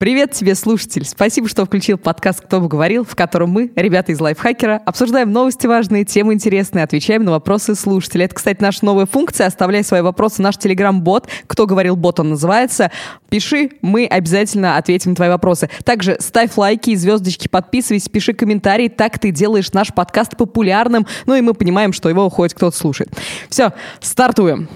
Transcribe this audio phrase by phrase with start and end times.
[0.00, 1.04] Привет тебе, слушатель!
[1.04, 5.66] Спасибо, что включил подкаст «Кто бы говорил», в котором мы, ребята из Лайфхакера, обсуждаем новости
[5.66, 8.24] важные, темы интересные, отвечаем на вопросы слушателей.
[8.24, 9.46] Это, кстати, наша новая функция.
[9.46, 11.28] Оставляй свои вопросы наш телеграм-бот.
[11.46, 12.90] «Кто говорил бот» он называется.
[13.28, 15.68] Пиши, мы обязательно ответим на твои вопросы.
[15.84, 18.88] Также ставь лайки звездочки, подписывайся, пиши комментарии.
[18.88, 21.06] Так ты делаешь наш подкаст популярным.
[21.26, 23.10] Ну и мы понимаем, что его хоть кто-то слушает.
[23.50, 24.66] Все, стартуем!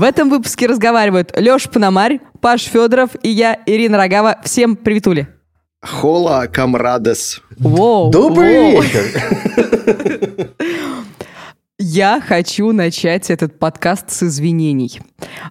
[0.00, 4.38] В этом выпуске разговаривают Леша Пономарь, Паш Федоров и я, Ирина Рогава.
[4.42, 5.28] Всем приветули.
[5.82, 7.42] Хола, камрадес.
[7.58, 8.80] Воу, Добрый воу.
[8.80, 10.54] вечер.
[11.78, 15.00] Я хочу начать этот подкаст с извинений.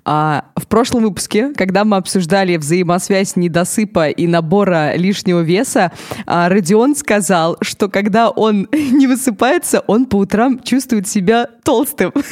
[0.03, 5.91] А, в прошлом выпуске, когда мы обсуждали взаимосвязь недосыпа и набора лишнего веса,
[6.25, 12.13] а, Родион сказал, что когда он не высыпается, он по утрам чувствует себя толстым.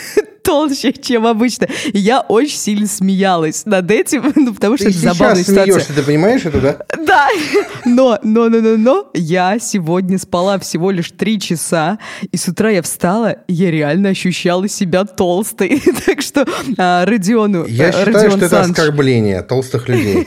[0.48, 1.68] толще, чем обычно.
[1.92, 5.66] И я очень сильно смеялась над этим, ну, потому что Ты это забавная ситуация.
[5.66, 6.78] смеешься, ты понимаешь это, да?
[7.06, 7.28] Да,
[7.86, 12.00] но, но, но, но, но, я сегодня спала всего лишь три часа,
[12.32, 15.82] и с утра я встала, и я реально ощущала себя толстой.
[16.08, 16.46] Так что
[16.78, 17.66] а, Родиону...
[17.66, 20.26] Я э, считаю, Родион что это Саныч- оскорбление толстых людей.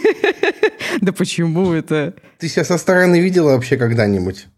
[1.01, 2.13] Да почему это?
[2.39, 4.49] Ты себя со стороны видела вообще когда-нибудь?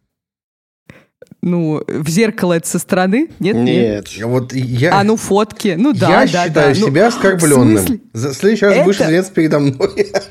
[1.45, 3.29] Ну, в зеркало это со стороны?
[3.41, 3.57] Нет?
[3.57, 4.07] Нет.
[4.23, 5.75] Вот я, А, ну фотки.
[5.77, 6.81] Ну да, я да, считаю да.
[6.81, 8.01] Ну, себя в оскорбленным.
[8.12, 10.12] В следующий раз будешь Это- извиняться передо мной.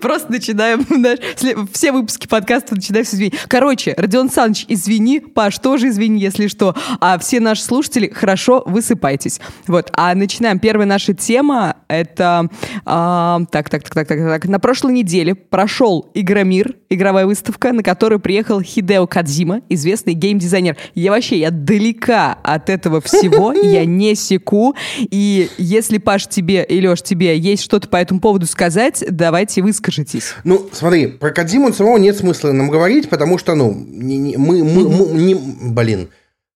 [0.00, 0.80] Просто начинаем
[1.36, 3.36] сле- все выпуски подкаста начинаем с извинений.
[3.48, 6.76] Короче, Родион Саныч, извини, Паш, тоже извини, если что.
[7.00, 9.40] А все наши слушатели, хорошо, высыпайтесь.
[9.66, 10.60] Вот, а начинаем.
[10.60, 12.48] Первая наша тема— это...
[12.84, 14.44] а, так, так, так, так, так, так.
[14.46, 20.76] На прошлой неделе прошел Игромир, игровая выставка, на которую приехал Хидео Кадзима, известный геймдизайнер.
[20.94, 24.74] Я вообще, я далека от этого всего, я не секу.
[24.98, 30.34] И если, Паш, тебе и Леш, тебе есть что-то по этому поводу сказать, давайте выскажитесь.
[30.44, 34.64] Ну, смотри, про Кодзиму самого нет смысла нам говорить, потому что, ну, не- не- мы,
[34.64, 36.08] мы, мы- не, блин,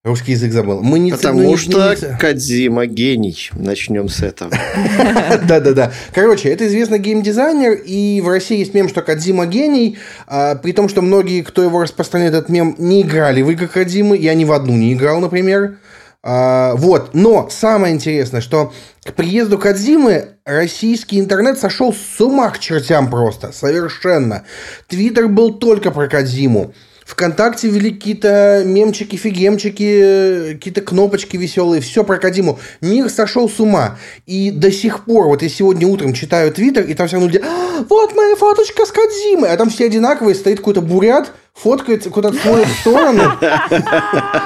[0.05, 0.81] русский язык забыл.
[0.83, 1.13] Мы не...
[1.13, 3.51] Потому ну, не- что не- Кадзима гений.
[3.53, 4.51] Начнем с этого.
[5.47, 5.93] Да-да-да.
[6.15, 10.89] Короче, это известный геймдизайнер, и в России есть мем, что Кадзима гений, а, при том,
[10.89, 14.53] что многие, кто его распространяет, этот мем, не играли в игры Кадзимы, я ни в
[14.53, 15.79] одну не играл, например.
[16.23, 18.73] А, вот, но самое интересное, что
[19.05, 24.45] к приезду Кадзимы российский интернет сошел с ума к чертям просто, совершенно.
[24.89, 26.75] Твиттер был только про Кадзиму.
[27.11, 32.59] ВКонтакте вели какие-то мемчики, фигемчики, какие-то кнопочки веселые, все про Кадиму.
[32.81, 33.99] Мир сошел с ума.
[34.27, 37.43] И до сих пор, вот я сегодня утром читаю твиттер, и там все равно люди,
[37.45, 42.37] «А, вот моя фоточка с Кадзимой, а там все одинаковые, стоит какой-то бурят, фоткается, куда-то
[42.39, 43.23] смотрит в сторону.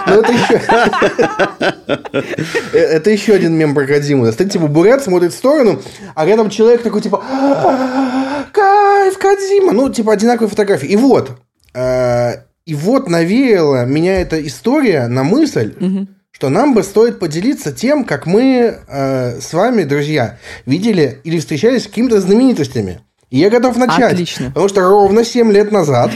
[0.06, 0.60] Ну, это еще...
[2.72, 4.30] Э, Это еще один мем про Кадзиму.
[4.32, 5.82] Стоит, типа, бурят, смотрит в сторону,
[6.14, 9.72] а рядом человек такой, типа, «А, кайф, Кадзима.
[9.72, 10.88] Ну, типа, одинаковые фотографии.
[10.88, 11.30] И вот,
[11.74, 12.32] э,
[12.66, 15.74] и вот навеяла меня эта история на мысль,
[16.30, 21.84] что нам бы стоит поделиться тем, как мы э, с вами, друзья, видели или встречались
[21.84, 23.00] с какими-то знаменитостями.
[23.30, 24.14] И я готов начать.
[24.14, 24.46] Отлично.
[24.48, 26.10] Потому что ровно 7 лет назад,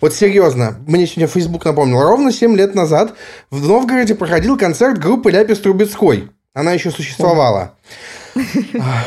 [0.00, 3.14] вот серьезно, мне сегодня Facebook напомнил, ровно 7 лет назад
[3.50, 6.28] в Новгороде проходил концерт группы Ляпис Трубецкой.
[6.52, 7.74] Она еще существовала.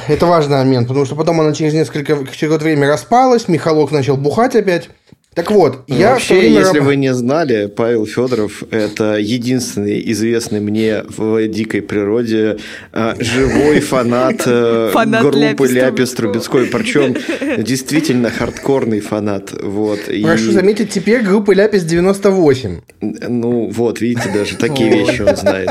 [0.08, 4.56] Это важный момент, потому что потом она через несколько через время распалась, Михалок начал бухать
[4.56, 4.90] опять.
[5.38, 11.04] Так вот, я Вообще, время если вы не знали, Павел Федоров– это единственный известный мне
[11.08, 12.58] в дикой природе
[12.92, 16.66] э, живой фанат, э, Фанат группы Ляпис Трубецкой.
[16.66, 17.16] Причем
[17.64, 19.52] действительно хардкорный фанат.
[19.62, 20.10] Вот.
[20.10, 22.82] И, прошу заметить, теперь группы Ляпис 98.
[23.02, 25.70] Ну, вот, видите, даже такие вещи он знает.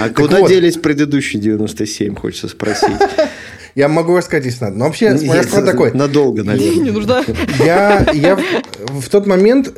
[0.00, 0.48] А куда вот.
[0.48, 2.90] делись предыдущие 97, хочется спросить.
[3.78, 4.76] Я могу рассказать, если надо.
[4.76, 5.92] Но вообще, расклад такой.
[5.92, 6.92] Надолго, Не наверное.
[6.92, 7.22] нужно.
[7.64, 9.72] Я, я в, в тот момент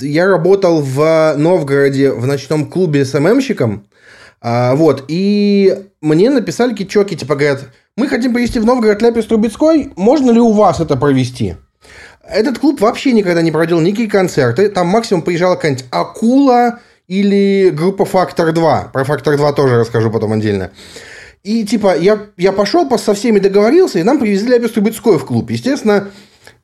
[0.00, 3.86] я работал в Новгороде в ночном клубе СММщиком.
[4.42, 9.90] А, вот, и мне написали чуваки, типа, говорят, мы хотим привезти в Новгород Ляпис Трубецкой,
[9.96, 11.56] можно ли у вас это провести?
[12.22, 18.04] Этот клуб вообще никогда не проводил никакие концерты, там максимум приезжала какая-нибудь Акула или группа
[18.04, 18.90] Фактор 2.
[18.92, 20.72] Про Фактор 2 тоже расскажу потом отдельно.
[21.42, 25.50] И типа я, я пошел, со всеми договорился, и нам привезли Ляпис Трубецкой в клуб.
[25.50, 26.10] Естественно,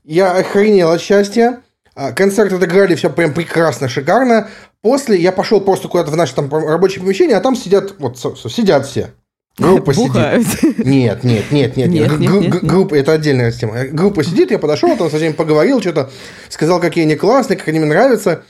[0.04, 1.62] я охренел от счастья.
[1.94, 4.48] А, Концерт отыграли, все прям прекрасно, шикарно.
[4.82, 8.86] После я пошел просто куда-то в наше там рабочее помещение, а там сидят, вот сидят
[8.86, 9.12] все.
[9.58, 10.08] Группа сидит.
[10.08, 10.46] Бухают.
[10.84, 12.18] Нет, нет, нет, нет, Нет, нет.
[12.18, 12.64] нет, нет.
[12.64, 13.86] Группа, это отдельная тема.
[13.86, 16.10] Группа сидит, я подошел, там со всеми поговорил, что-то
[16.50, 18.42] сказал, какие они классные, как они мне нравятся.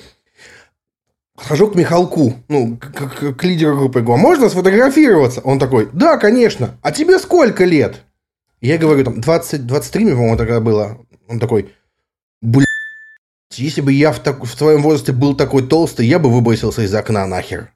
[1.36, 5.40] Подхожу к Михалку, ну, к, к- к лидеру группы, говорю, можно сфотографироваться?
[5.42, 6.78] Он такой, да, конечно.
[6.82, 8.02] А тебе сколько лет?
[8.62, 10.98] Я говорю, там, 20, 23 мне, по-моему, тогда было.
[11.28, 11.74] Он такой,
[12.40, 12.66] блядь,
[13.52, 16.94] если бы я в, так- в твоем возрасте был такой толстый, я бы выбросился из
[16.94, 17.70] окна нахер.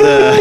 [0.00, 0.34] Да.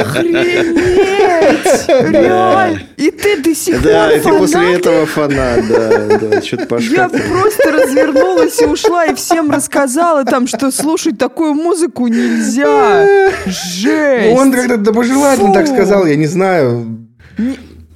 [0.00, 1.88] Охренеть!
[1.88, 2.80] Реально!
[2.96, 7.08] И ты до сих Да, пор и ты после этого фанат, да, да, что-то Я
[7.08, 7.28] пошло.
[7.28, 13.30] просто развернулась и ушла, и всем рассказала там, что слушать такую музыку нельзя.
[13.46, 14.38] Жесть!
[14.38, 16.98] Он как-то доброжелательно так сказал, я не знаю.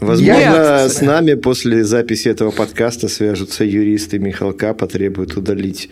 [0.01, 0.93] Возможно, Нет.
[0.93, 5.91] с нами после записи этого подкаста свяжутся юристы Михалка, потребуют удалить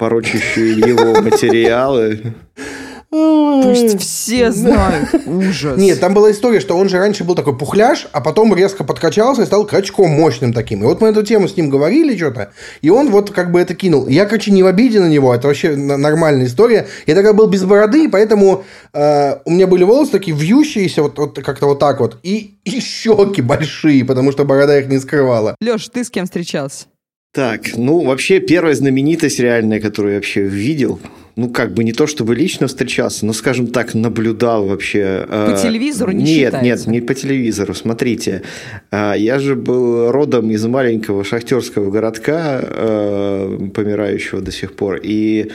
[0.00, 2.34] порочащие его материалы.
[3.10, 5.08] Пусть все знают.
[5.26, 5.76] Ужас.
[5.76, 9.42] Нет, там была история, что он же раньше был такой пухляж, а потом резко подкачался
[9.42, 10.82] и стал качком мощным таким.
[10.82, 13.74] И вот мы эту тему с ним говорили что-то, и он вот как бы это
[13.74, 14.06] кинул.
[14.06, 16.86] Я, короче, не в обиде на него, это вообще нормальная история.
[17.06, 18.64] Я тогда был без бороды, поэтому
[18.94, 22.80] э, у меня были волосы такие вьющиеся, вот, вот как-то вот так вот, и, и
[22.80, 25.56] щеки большие, потому что борода их не скрывала.
[25.60, 26.86] Леш, ты с кем встречался?
[27.32, 30.98] Так, ну, вообще, первая знаменитость реальная, которую я вообще видел,
[31.36, 35.26] ну, как бы не то, чтобы лично встречался, но, скажем так, наблюдал вообще.
[35.28, 36.64] По э, телевизору не Нет, считается.
[36.64, 37.72] нет, не по телевизору.
[37.74, 38.42] Смотрите,
[38.90, 45.52] э, я же был родом из маленького шахтерского городка, э, помирающего до сих пор, и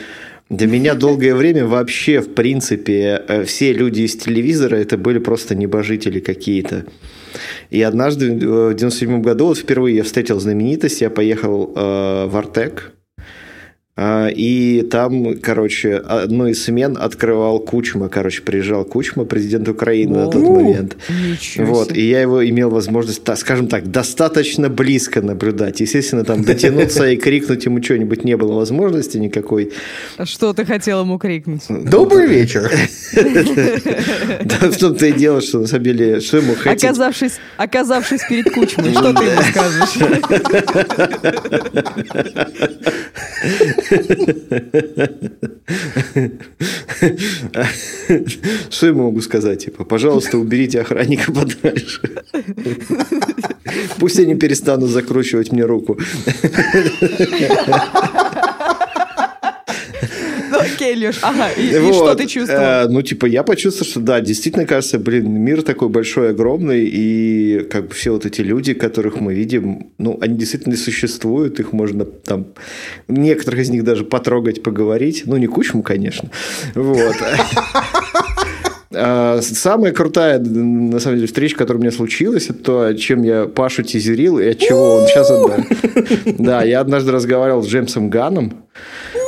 [0.49, 6.21] для меня долгое время вообще, в принципе, все люди из телевизора это были просто небожители
[6.21, 6.85] какие-то.
[7.69, 12.37] И однажды э, в 97 году, вот впервые я встретил знаменитость, я поехал э, в
[12.37, 12.94] Артек,
[13.97, 20.43] и там, короче, одну из смен открывал Кучма, короче, приезжал Кучма, президент Украины на тот
[20.43, 20.97] момент.
[21.07, 25.79] Ничего Вот, и я его имел возможность, скажем так, достаточно близко наблюдать.
[25.79, 29.71] Естественно, там дотянуться и крикнуть ему что-нибудь не было возможности никакой.
[30.21, 31.63] Что ты хотел ему крикнуть?
[31.69, 32.69] Добрый вечер.
[34.45, 36.83] Да, в том-то и дело, что на самом деле, что ему хотеть?
[36.83, 39.97] Оказавшись, оказавшись перед Кучмой, что ты ему скажешь?
[48.69, 49.65] Что я могу сказать?
[49.65, 52.01] Типа, пожалуйста, уберите охранника подальше.
[53.99, 55.97] Пусть они перестанут закручивать мне руку.
[60.85, 62.61] Окей, Леш, ага, и, и Вот, что ты чувствовал?
[62.61, 67.65] э, ну, типа, я почувствовал, что да, действительно кажется, блин, мир такой большой, огромный, и
[67.71, 72.05] как бы все вот эти люди, которых мы видим, ну, они действительно существуют, их можно
[72.05, 72.47] там,
[73.07, 76.29] некоторых из них даже потрогать, поговорить, ну, не кучму, конечно,
[76.75, 77.15] вот.
[78.95, 83.45] А, Самая крутая, на самом деле, встреча, которая у меня случилась, это то, чем я
[83.45, 85.29] Пашу тизерил, и от чего он сейчас...
[85.29, 85.57] Да,
[86.37, 88.63] да, я однажды разговаривал с Джеймсом Ганном.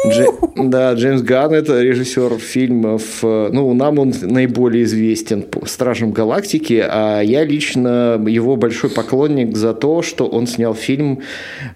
[0.07, 3.19] Дже- Да, Джеймс Ганн– это режиссер фильмов.
[3.23, 9.55] э, Ну, нам он наиболее известен по «Стражам Галактики», а я лично его большой поклонник
[9.57, 11.21] за то, что он снял фильм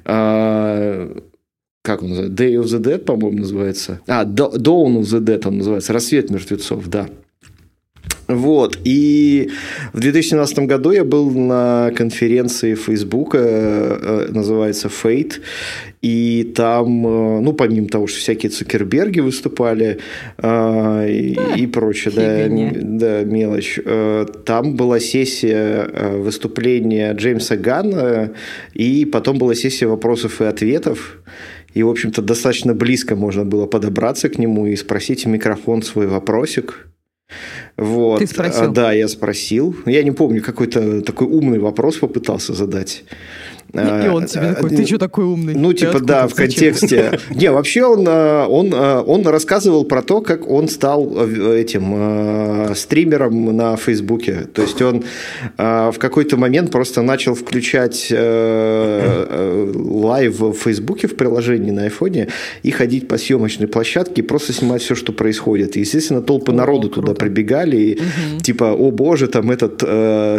[0.06, 1.10] а,
[1.84, 2.44] как он называется?
[2.44, 4.02] Day of the Dead, по-моему, называется.
[4.08, 5.94] А, Dawn of the Dead он называется.
[5.94, 7.08] Рассвет мертвецов, да.
[8.36, 9.50] Вот, и
[9.94, 15.42] в 2017 году я был на конференции Фейсбука, э, называется Fate,
[16.02, 20.00] и там, э, ну, помимо того, что всякие Цукерберги выступали
[20.38, 22.72] э, и, и прочее, да, фигня.
[22.74, 28.32] да, мелочь, э, там была сессия э, выступления Джеймса Ганна,
[28.74, 31.20] и потом была сессия вопросов и ответов,
[31.74, 36.08] и, в общем-то, достаточно близко можно было подобраться к нему и спросить в микрофон свой
[36.08, 36.88] вопросик.
[37.78, 38.20] Вот.
[38.20, 38.64] Ты спросил?
[38.64, 39.76] А, Да, я спросил.
[39.86, 43.04] Я не помню, какой-то такой умный вопрос попытался задать.
[43.74, 45.54] И он тебе такой, ты что такой умный?
[45.56, 47.20] Ну, типа, да, в Зачем?» контексте.
[47.30, 52.76] Не, вообще он, э, он, э, он рассказывал про то, как он стал э, этим
[52.76, 54.48] стримером на Фейсбуке.
[54.54, 55.04] То есть он
[55.58, 58.12] в какой-то момент просто начал включать
[59.76, 62.28] live в Фейсбуке в приложении на айфоне
[62.64, 65.78] и ходить по съемочной площадке и просто снимать все, что происходит.
[65.78, 68.00] И, естественно, толпы народу туда прибегали и
[68.42, 69.78] типа, о боже, там этот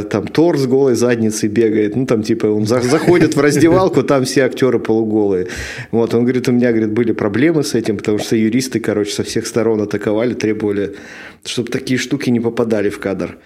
[0.09, 1.97] там Тор с голой задницей бегает.
[1.97, 2.81] Ну, там типа он за-
[3.23, 5.47] заходит в раздевалку, там все актеры полуголые.
[5.91, 9.23] Вот, он говорит, у меня, говорит, были проблемы с этим, потому что юристы, короче, со
[9.23, 10.95] всех сторон атаковали, требовали,
[11.45, 13.39] чтобы такие штуки не попадали в кадр.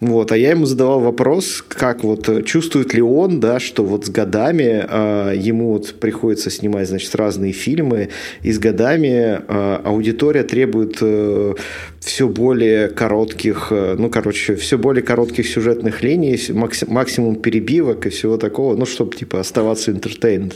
[0.00, 4.06] Вот, а я ему задавал вопрос, как вот э, чувствует ли он, да, что вот
[4.06, 8.08] с годами э, ему вот приходится снимать, значит, разные фильмы,
[8.42, 11.54] и с годами э, аудитория требует э,
[12.02, 18.10] все более коротких, э, ну, короче, все более коротких сюжетных линий, макси- максимум перебивок и
[18.10, 20.54] всего такого, ну, чтобы, типа, оставаться entertained.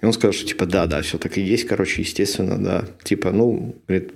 [0.00, 2.84] И он сказал, что типа, да, да, все так и есть, короче, естественно, да.
[3.02, 4.12] Типа, ну, говорит,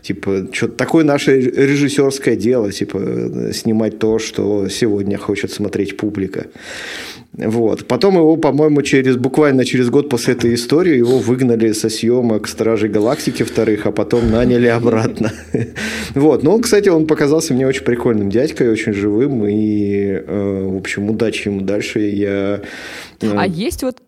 [0.00, 6.46] типа, что-то такое наше режиссерское дело, типа, снимать то, что сегодня хочет смотреть публика.
[7.34, 7.86] Вот.
[7.86, 12.90] Потом его, по-моему, через буквально через год после этой истории его выгнали со съемок Стражей
[12.90, 15.32] Галактики вторых, а потом наняли обратно.
[16.14, 16.42] Вот.
[16.42, 19.46] Но, кстати, он показался мне очень прикольным дядькой, очень живым.
[19.46, 22.00] И, э, в общем, удачи ему дальше.
[22.00, 22.60] Я...
[23.20, 24.02] Э, а есть вот...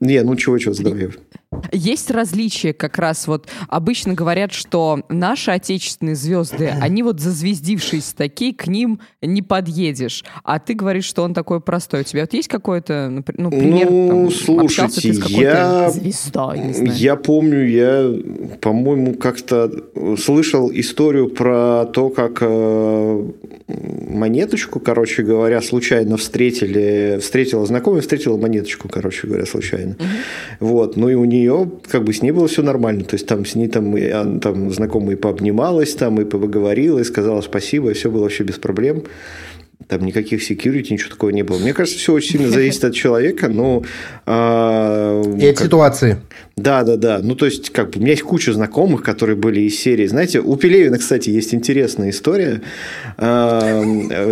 [0.00, 1.08] Не, ну чего-чего, задавай.
[1.72, 8.54] Есть различия как раз вот обычно говорят, что наши отечественные звезды, они вот зазвездившиеся такие,
[8.54, 10.24] к ним не подъедешь.
[10.44, 12.02] А ты говоришь, что он такой простой.
[12.02, 13.90] У тебя вот есть какой-то, ну, пример?
[13.90, 15.90] Ну, там, слушайте, я...
[15.90, 18.12] Звездой, я помню, я,
[18.60, 19.70] по-моему, как-то
[20.18, 23.24] слышал историю про то, как э,
[23.68, 29.92] монеточку, короче говоря, случайно встретили, встретила знакомая, встретила монеточку, короче говоря, случайно.
[29.92, 30.68] Угу.
[30.68, 33.04] Вот, ну и у нее нее как бы с ней было все нормально.
[33.04, 37.40] То есть там с ней там, и, там знакомая пообнималась, там и поговорила, и сказала
[37.40, 39.04] спасибо, и все было вообще без проблем.
[39.86, 41.58] Там никаких security, ничего такого не было.
[41.58, 43.84] Мне кажется, все очень сильно зависит от человека, но...
[44.26, 45.66] А, и от как...
[45.66, 46.16] ситуации.
[46.56, 47.20] Да, да, да.
[47.22, 50.06] Ну, то есть, как бы, у меня есть куча знакомых, которые были из серии.
[50.06, 52.60] Знаете, у Пелевина, кстати, есть интересная история.
[53.16, 53.82] А,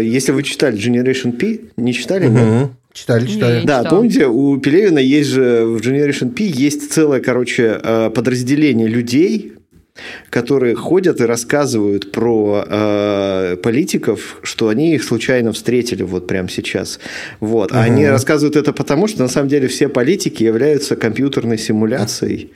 [0.01, 2.27] если вы читали Generation P, не читали?
[2.27, 2.71] Угу.
[2.97, 3.67] Читали, читали.
[3.67, 3.97] да, читал.
[3.99, 9.53] помните, у Пелевина есть же в Generation P есть целое, короче, э, подразделение людей,
[10.31, 16.99] которые ходят и рассказывают про э, политиков, что они их случайно встретили вот прямо сейчас.
[17.39, 17.71] Вот.
[17.73, 17.83] А угу.
[17.83, 22.51] они рассказывают это потому, что на самом деле все политики являются компьютерной симуляцией.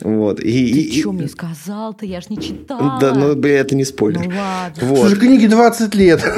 [0.00, 0.40] Вот.
[0.40, 2.04] И, Ты и, что мне сказал-то?
[2.04, 2.98] Я ж не читала.
[3.00, 4.20] Да, ну, бля, это не спойлер.
[4.20, 4.88] Ну, ладно.
[4.88, 5.08] Вот.
[5.08, 6.22] Слушай, книге 20 лет.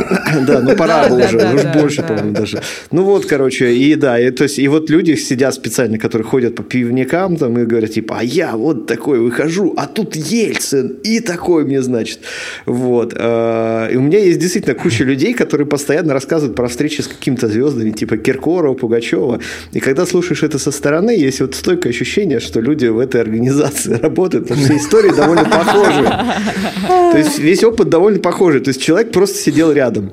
[0.47, 2.61] Да, ну пора бы уже, уж больше, по-моему, даже.
[2.91, 6.55] Ну вот, короче, и да, и, то есть, и вот люди сидят специально, которые ходят
[6.55, 11.21] по пивникам там и говорят, типа, а я вот такой выхожу, а тут Ельцин, и
[11.21, 12.21] такой мне, значит.
[12.67, 13.15] Вот.
[13.17, 17.49] А, и у меня есть действительно куча людей, которые постоянно рассказывают про встречи с какими-то
[17.49, 19.41] звездами, типа Киркорова, Пугачева.
[19.73, 23.56] И когда слушаешь это со стороны, есть вот стойкое ощущение, что люди в этой организации
[23.57, 26.05] организации работают, потому что истории довольно похожи.
[27.13, 28.61] То есть весь опыт довольно похожий.
[28.61, 30.13] То есть человек просто сидел рядом,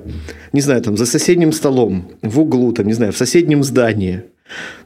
[0.51, 4.23] не знаю, там за соседним столом, в углу, там, не знаю, в соседнем здании.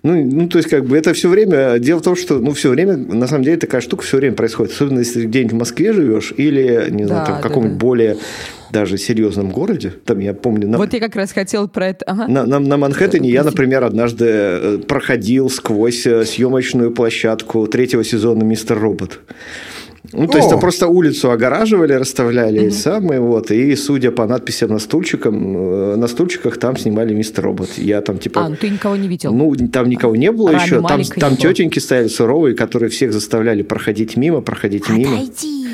[0.04, 1.80] Ну, ну, то есть, как бы это все время.
[1.80, 4.74] Дело в том, что ну, все время, на самом деле, такая штука все время происходит.
[4.74, 7.82] Особенно если где-нибудь в Москве живешь или, не знаю, да, там, в каком-нибудь да.
[7.82, 8.18] более
[8.72, 9.94] даже серьезном городе.
[10.06, 10.68] Там я помню.
[10.68, 10.78] На...
[10.78, 12.06] Вот я как раз хотел про это.
[12.06, 12.28] Ага.
[12.28, 18.44] На, на, на Манхэттене я, например, однажды э, проходил сквозь э, съемочную площадку третьего сезона
[18.44, 19.20] Мистер Робот.
[20.14, 20.38] Ну, то О!
[20.38, 22.72] есть там просто улицу огораживали, расставляли угу.
[22.72, 27.78] самые вот, и судя по надписям на стульчикам, э, на стульчиках там снимали Мистер Робот.
[27.78, 28.46] Я там типа.
[28.46, 29.34] А, ну ты никого не видел?
[29.34, 30.82] Ну там никого не было Рами еще.
[30.82, 35.16] Там, там тетеньки стояли суровые, которые всех заставляли проходить мимо, проходить мимо.
[35.16, 35.68] Отойди.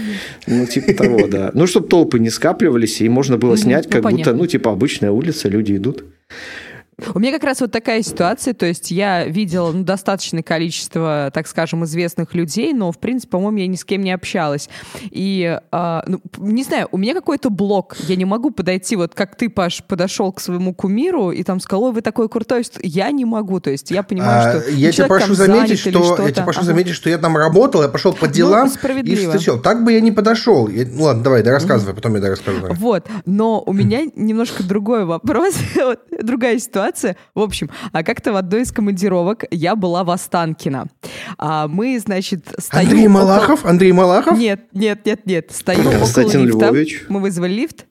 [0.48, 1.52] Ну, типа того, да.
[1.54, 5.12] Ну, чтобы толпы не скапливались, и можно было снять, ну, как будто, ну, типа, обычная
[5.12, 6.04] улица, люди идут.
[7.14, 11.48] У меня как раз вот такая ситуация, то есть я видела ну, достаточное количество, так
[11.48, 14.70] скажем, известных людей, но, в принципе, по-моему, я ни с кем не общалась.
[15.04, 19.36] И, э, ну, не знаю, у меня какой-то блок, я не могу подойти, вот как
[19.36, 23.26] ты, Паш, подошел к своему кумиру и там сказал, ой, вы такой крутой, я не
[23.26, 24.72] могу, то есть я понимаю, а, что...
[24.72, 26.68] Я тебя прошу заметить, что, я тебя прошу ага.
[26.68, 29.58] заметить, что я там работал, я пошел по ну, делам ну, и все.
[29.58, 30.68] Так бы я не подошел.
[30.68, 32.68] Я, ну ладно, давай, да рассказывай, потом я да расскажу.
[32.74, 35.56] Вот, но у меня немножко другой вопрос,
[36.22, 37.16] другая ситуация ситуация.
[37.34, 40.88] В общем, а как-то в одной из командировок я была в Останкино.
[41.38, 42.90] А мы, значит, стоим...
[42.90, 43.20] Андрей около...
[43.20, 43.66] Малахов?
[43.66, 44.38] Андрей Малахов?
[44.38, 45.52] Нет, нет, нет, нет.
[45.52, 46.66] Стою Константин около лифта.
[46.68, 47.06] Львович.
[47.10, 47.86] Мы вызвали лифт.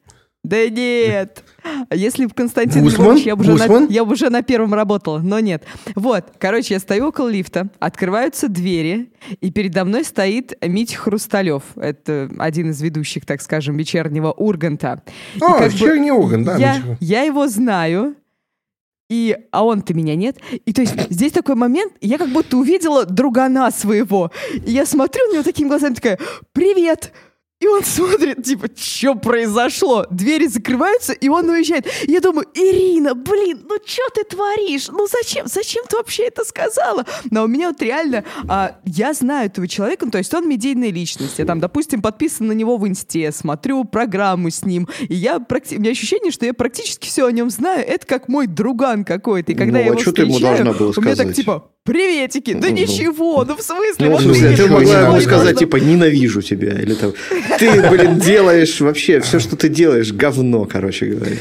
[0.44, 1.44] Да нет.
[1.92, 3.10] Если бы Константин Гусман?
[3.10, 5.62] Львович, я бы, уже на, я бы уже на первом работала, но нет.
[5.94, 11.62] Вот, короче, я стою около лифта, открываются двери, и передо мной стоит Митя Хрусталев.
[11.76, 15.02] Это один из ведущих, так скажем, вечернего Урганта.
[15.40, 16.56] А, вечерний Ургант, да.
[16.56, 18.16] Я, я его знаю,
[19.08, 20.38] и, а он-то меня нет.
[20.64, 24.30] И то есть здесь такой момент, я как будто увидела другана своего.
[24.66, 26.18] И я смотрю на него такими глазами, такая,
[26.52, 27.12] привет!
[27.62, 30.04] И он смотрит, типа, что произошло?
[30.10, 31.86] Двери закрываются, и он уезжает.
[32.08, 34.88] я думаю, Ирина, блин, ну что ты творишь?
[34.88, 35.46] Ну зачем?
[35.46, 37.06] Зачем ты вообще это сказала?
[37.30, 40.90] Но у меня вот реально, а, я знаю этого человека, ну, то есть он медийная
[40.90, 41.38] личность.
[41.38, 45.76] Я там, допустим, подписан на него в инсте, смотрю программу с ним, и я, практи...
[45.76, 47.86] у меня ощущение, что я практически все о нем знаю.
[47.86, 49.52] Это как мой друган какой-то.
[49.52, 50.98] И когда ну, я его а что ты ему должна была сказать?
[50.98, 54.06] у меня так, типа, приветики, да ничего, ну в смысле?
[54.06, 56.72] Ну, вот в смысле, ты могла ему сказать, типа, ненавижу тебя.
[56.78, 57.12] Или там,
[57.58, 61.36] ты, блин, делаешь вообще, все, что ты делаешь, говно, короче говоря.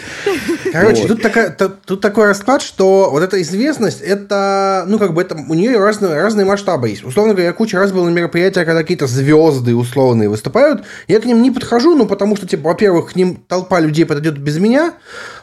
[0.72, 1.08] Короче, Вот.
[1.10, 5.36] тут, такая, та- тут такой расклад, что вот эта известность, это, ну, как бы, это,
[5.36, 7.04] у нее разные, разные масштабы есть.
[7.04, 11.26] Условно говоря, я куча раз был на мероприятиях, когда какие-то звезды условные выступают, я к
[11.26, 14.94] ним не подхожу, ну, потому что, типа, во-первых, к ним толпа людей подойдет без меня,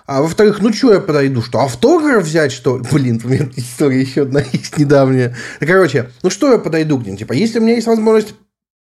[0.08, 2.84] а во-вторых, ну, что я подойду, что, автограф взять, что ли?
[2.90, 5.36] Блин, у меня история еще одна есть недавняя.
[5.60, 7.18] Да, Короче, ну, что я подойду к ним?
[7.18, 8.34] Типа, если у меня есть возможность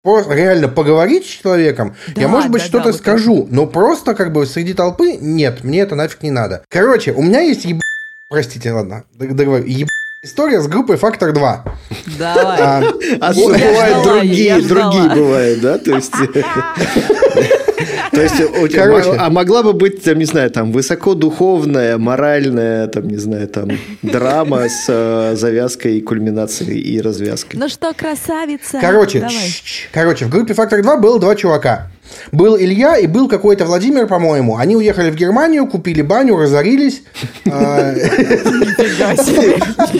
[0.02, 3.68] просто реально поговорить с человеком, Да, я, может быть, да, что-то да, вот скажу, но
[3.68, 6.64] просто как бы среди толпы нет, мне это нафиг не надо.
[6.70, 7.82] Короче, у меня есть еб...
[8.28, 9.66] Простите, ладно, дог- договорю.
[9.66, 9.90] Еб...
[10.24, 11.60] История с группой «Фактор 2».
[12.18, 12.62] Давай.
[12.62, 12.84] А,
[13.20, 15.78] А бывают другие, другие бывают, да?
[15.78, 16.14] То есть...
[18.12, 18.36] То есть,
[18.74, 19.16] Короче.
[19.18, 23.70] а могла бы быть, там, не знаю, там, высокодуховная, моральная, там, не знаю, там,
[24.02, 27.60] драма с э, завязкой, кульминацией и развязкой.
[27.60, 28.80] Ну что, красавица?
[28.82, 29.28] Короче,
[29.92, 31.88] короче, в группе «Фактор 2» было два чувака.
[32.32, 34.58] Был Илья и был какой-то Владимир, по-моему.
[34.58, 37.04] Они уехали в Германию, купили баню, разорились.
[37.50, 37.94] А.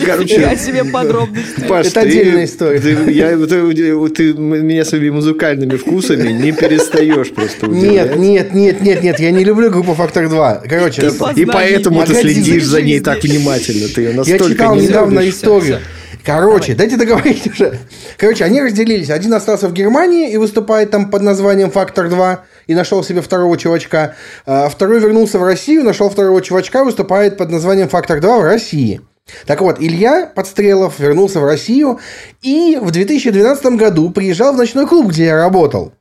[0.06, 1.62] Короче, себе подробности.
[1.62, 2.80] Это отдельная история.
[2.80, 9.32] Ты, я- меня своими музыкальными вкусами не перестаешь просто Нет, нет, нет, нет, нет, я
[9.32, 10.68] не люблю группу «Фактор 2».
[10.68, 13.88] Короче, И поэтому ты следишь за ней так внимательно.
[13.88, 15.80] Ты ее Я настолько читал не недавно историю.
[16.26, 17.80] Короче, дайте договорить уже.
[18.18, 19.10] Короче, они разделились.
[19.10, 23.58] Один остался в Германии и выступает там под названием «Фактор 2» и нашел себе второго
[23.58, 24.16] чувачка.
[24.46, 29.02] А Второй вернулся в Россию, нашел второго чувачка, выступает под названием «Фактор 2» в России.
[29.46, 32.00] Так вот, Илья Подстрелов вернулся в Россию
[32.42, 35.94] и в 2012 году приезжал в ночной клуб, где я работал.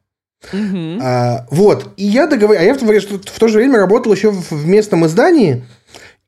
[0.52, 1.92] А, вот.
[1.96, 2.62] И я договорился.
[2.62, 5.64] А я в что- в то же время работал еще в, в местном издании.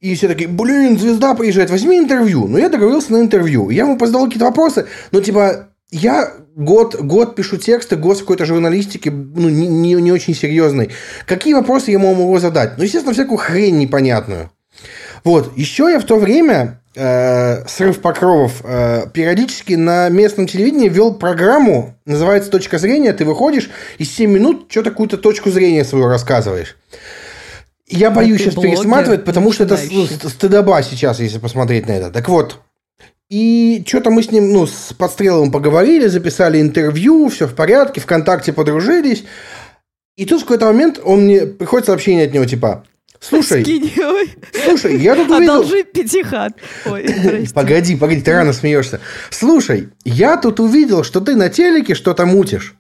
[0.02, 2.49] И все такие, блин, звезда приезжает, возьми интервью.
[2.49, 3.71] Ну, я договорился на интервью.
[3.71, 4.87] Я ему задал какие-то вопросы.
[5.12, 10.35] Ну, типа, я год, год пишу тексты, год какой-то журналистике, ну, не, не, не очень
[10.35, 10.90] серьезный.
[11.25, 12.78] Какие вопросы я ему могу задать?
[12.78, 14.50] Ну, естественно, всякую хрень непонятную.
[15.23, 15.56] Вот.
[15.56, 21.94] Еще я в то время, э, срыв покровов, э, периодически на местном телевидении вел программу,
[22.06, 23.12] называется «Точка зрения».
[23.12, 26.76] Ты выходишь и 7 минут что-то какую-то точку зрения свою рассказываешь.
[27.89, 32.11] Я боюсь сейчас блогер пересматривать, потому что это ст- стыдоба сейчас, если посмотреть на это.
[32.11, 32.61] Так вот,
[33.28, 38.52] и что-то мы с ним, ну, с Подстреловым поговорили, записали интервью, все в порядке, ВКонтакте
[38.52, 39.25] подружились.
[40.17, 42.85] И тут в какой-то момент он мне, приходит сообщение от него, типа,
[43.19, 43.63] слушай,
[44.65, 45.54] слушай, я тут увидел...
[45.54, 46.52] Одолжи пятихат.
[46.87, 47.49] Ой.
[47.54, 49.00] Погоди, погоди, ты рано смеешься.
[49.30, 52.75] Слушай, я тут увидел, что ты на телеке что-то мутишь.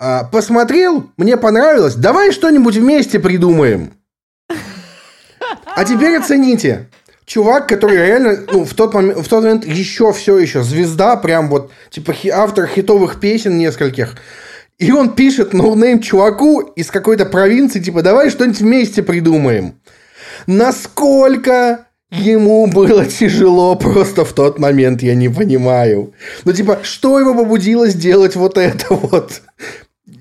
[0.00, 1.94] А, посмотрел, мне понравилось.
[1.94, 3.92] Давай что-нибудь вместе придумаем.
[5.78, 6.88] А теперь оцените.
[7.24, 11.48] Чувак, который реально, ну, в тот момент, в тот момент еще все еще звезда, прям
[11.48, 14.16] вот, типа автор хитовых песен нескольких.
[14.80, 19.74] И он пишет no-name чуваку из какой-то провинции, типа, давай что-нибудь вместе придумаем.
[20.48, 26.12] Насколько ему было тяжело просто в тот момент, я не понимаю.
[26.44, 29.42] Ну, типа, что его побудило сделать вот это вот?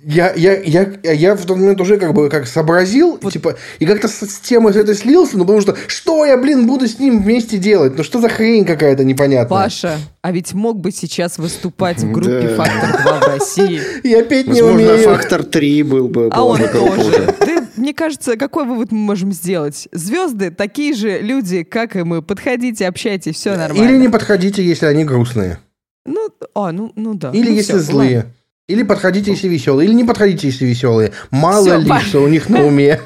[0.09, 4.07] Я, я, я, я в тот момент уже как бы как сообразил, типа, и как-то
[4.07, 7.21] с, с темой с этой слился, ну, потому что, что я, блин, буду с ним
[7.21, 7.97] вместе делать?
[7.97, 9.49] Ну, что за хрень какая-то непонятная?
[9.63, 12.55] Паша, а ведь мог бы сейчас выступать в группе Да.
[12.55, 13.81] «Фактор 2» в России.
[14.07, 15.09] Я петь не Возможно, умею.
[15.09, 16.29] фактор 3 был бы.
[16.31, 17.35] А он тоже.
[17.75, 19.89] мне кажется, какой вывод мы можем сделать?
[19.91, 22.21] Звезды такие же люди, как и мы.
[22.21, 23.89] Подходите, общайтесь, все нормально.
[23.89, 25.59] Или не подходите, если они грустные.
[26.05, 27.31] Ну, а, ну, ну да.
[27.31, 28.15] Или Ну если всё, злые.
[28.19, 28.31] ладно.
[28.67, 29.87] Или подходите, если веселые.
[29.87, 31.13] Или не подходите, если веселые.
[31.31, 32.05] Мало Всё, ли, Паш.
[32.07, 32.99] что у них на уме.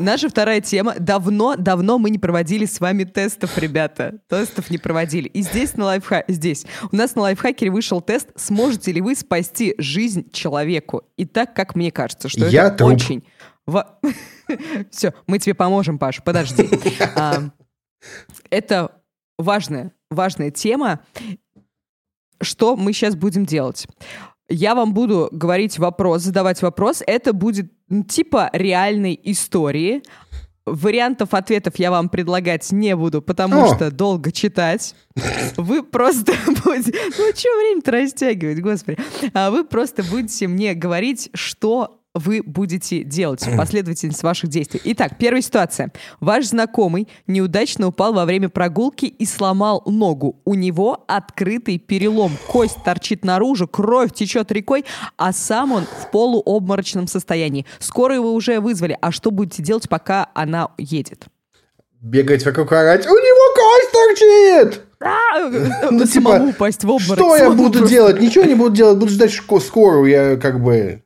[0.00, 0.94] Наша вторая тема.
[0.98, 4.18] Давно-давно мы не проводили с вами тестов, ребята.
[4.28, 5.28] Тестов не проводили.
[5.28, 9.74] И здесь на лайфхаке, здесь у нас на лайфхакере вышел тест, сможете ли вы спасти
[9.78, 11.02] жизнь человеку.
[11.16, 12.94] И так, как мне кажется, что Я это труп.
[12.94, 13.24] очень...
[14.90, 16.68] Все, мы тебе поможем, Паш, подожди.
[17.16, 17.44] А,
[18.50, 18.90] Это
[19.38, 21.00] важная, важная тема.
[22.40, 23.86] Что мы сейчас будем делать?
[24.48, 27.02] Я вам буду говорить вопрос, задавать вопрос.
[27.06, 27.72] Это будет
[28.08, 30.02] типа реальной истории.
[30.66, 33.74] Вариантов ответов я вам предлагать не буду, потому О.
[33.74, 34.94] что долго читать.
[35.56, 36.32] Вы просто
[36.64, 36.92] будете...
[37.18, 38.98] Ну, что время-то растягивать, господи.
[39.34, 44.80] А Вы просто будете мне говорить, что вы будете делать, последовательность ваших действий.
[44.84, 45.92] Итак, первая ситуация.
[46.20, 50.40] Ваш знакомый неудачно упал во время прогулки и сломал ногу.
[50.44, 52.32] У него открытый перелом.
[52.48, 54.84] Кость торчит наружу, кровь течет рекой,
[55.16, 57.66] а сам он в полуобморочном состоянии.
[57.78, 58.96] Скоро его уже вызвали.
[59.00, 61.24] А что будете делать, пока она едет?
[62.00, 63.06] Бегать вокруг орать.
[63.06, 64.80] У него кость торчит!
[65.00, 67.24] А, Ну, Самому типа, упасть в обморок.
[67.24, 68.20] Что я буду делать?
[68.20, 71.03] Ничего не буду делать, буду ждать скорую, я как бы...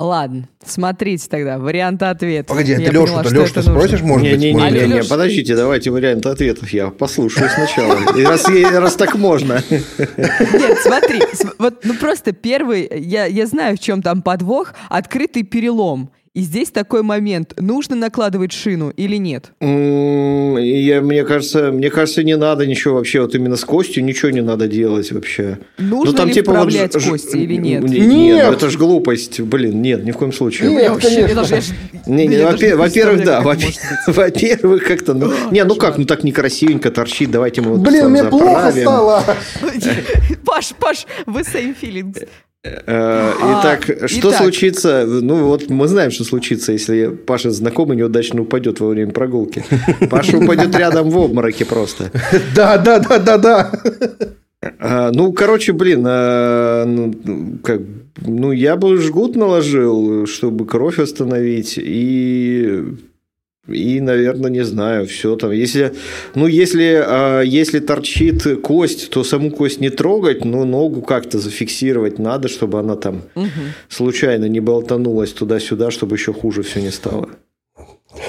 [0.00, 2.46] Ладно, смотрите тогда, варианты ответов.
[2.46, 3.62] Погоди, а Я ты поняла, Лешу-то, что Лешу нужно.
[3.72, 4.34] спросишь, может быть?
[4.34, 5.08] А, Не-не-не, Лёш?
[5.08, 7.98] подождите, давайте вариант ответов я послушаю сначала.
[8.16, 9.60] И раз, так можно.
[9.68, 15.42] Нет, смотри, см- вот, ну просто первый, я, я знаю, в чем там подвох, открытый
[15.42, 16.10] перелом.
[16.34, 19.52] И здесь такой момент, нужно накладывать шину или нет?
[19.60, 24.30] М, Я, мне, кажется, мне кажется, не надо ничего вообще, вот именно с костью ничего
[24.30, 25.58] не надо делать вообще.
[25.78, 27.82] Нужно ли типа вот вправлять ж- ж- кости или нет?
[27.82, 28.08] Не- Нет!
[28.08, 30.70] Нет, ну это же глупость, блин, нет, ни в коем случае.
[30.70, 31.74] Нет, вообще- конечно.
[32.06, 32.36] Не, не,
[32.76, 33.40] во-первых, да,
[34.06, 38.12] во-первых, как-то, ну, не, ну как, ну так некрасивенько торчит, давайте мы вот Блин, там
[38.12, 39.24] мне плохо стало.
[40.44, 42.26] Паш, Паш, вы same feelings.
[42.64, 44.42] Э, А, Итак, что итак.
[44.42, 45.04] случится?
[45.06, 49.64] Ну вот мы знаем, что случится, если Паша знакомый неудачно упадет во время прогулки.
[50.10, 52.10] Паша упадет рядом в обмороке просто.
[52.54, 53.72] Да, да, да, да, да.
[54.80, 57.14] А, Ну, короче, блин, а, ну,
[57.62, 57.80] как,
[58.26, 62.82] ну, я бы жгут наложил, чтобы кровь остановить, и,
[63.68, 65.52] и, наверное, не знаю, все там.
[65.52, 65.92] Если,
[66.34, 72.18] ну, если, а, если торчит кость, то саму кость не трогать, но ногу как-то зафиксировать
[72.18, 73.22] надо, чтобы она там
[73.88, 77.28] случайно не болтанулась туда-сюда, чтобы еще хуже все не стало.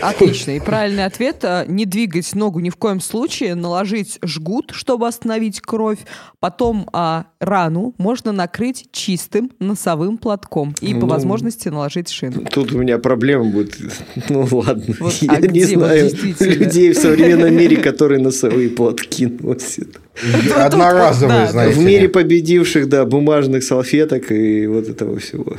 [0.02, 0.52] Отлично.
[0.52, 6.00] И правильный ответ– не двигать ногу ни в коем случае, наложить жгут, чтобы остановить кровь.
[6.40, 11.08] Потом а, рану можно накрыть чистым носовым платком и по Ну.
[11.08, 12.46] возможности наложить шину.
[12.52, 13.78] Тут у меня проблема будет.
[14.30, 16.54] Ну ладно, Вот, я а не вот знаю действительно?
[16.54, 20.00] людей в современном мире, которые носовые платки носят.
[20.56, 21.80] Одноразовые, знаете.
[21.80, 25.56] В мире победивших, да, бумажных салфеток и вот этого всего.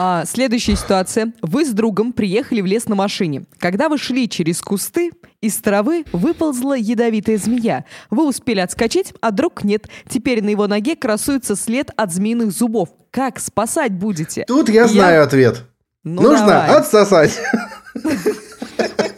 [0.00, 1.32] А, следующая ситуация.
[1.42, 3.46] Вы с другом приехали в лес на машине.
[3.58, 7.84] Когда вы шли через кусты, из травы выползла ядовитая змея.
[8.08, 9.88] Вы успели отскочить, а друг нет.
[10.08, 12.90] Теперь на его ноге красуется след от змеиных зубов.
[13.10, 14.44] Как спасать будете?
[14.46, 15.64] Тут я Я- знаю ответ.
[16.04, 16.76] Ну, Нужно давай.
[16.76, 17.36] отсосать.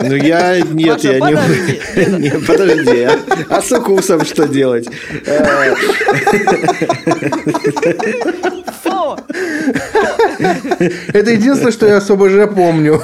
[0.00, 1.36] Ну я, нет, Паша, я не...
[1.36, 1.80] подожди.
[2.18, 3.18] Не, подожди, а,
[3.50, 4.88] а с укусом что делать?
[5.26, 5.74] Э!
[11.12, 13.00] Это единственное, что я особо же помню.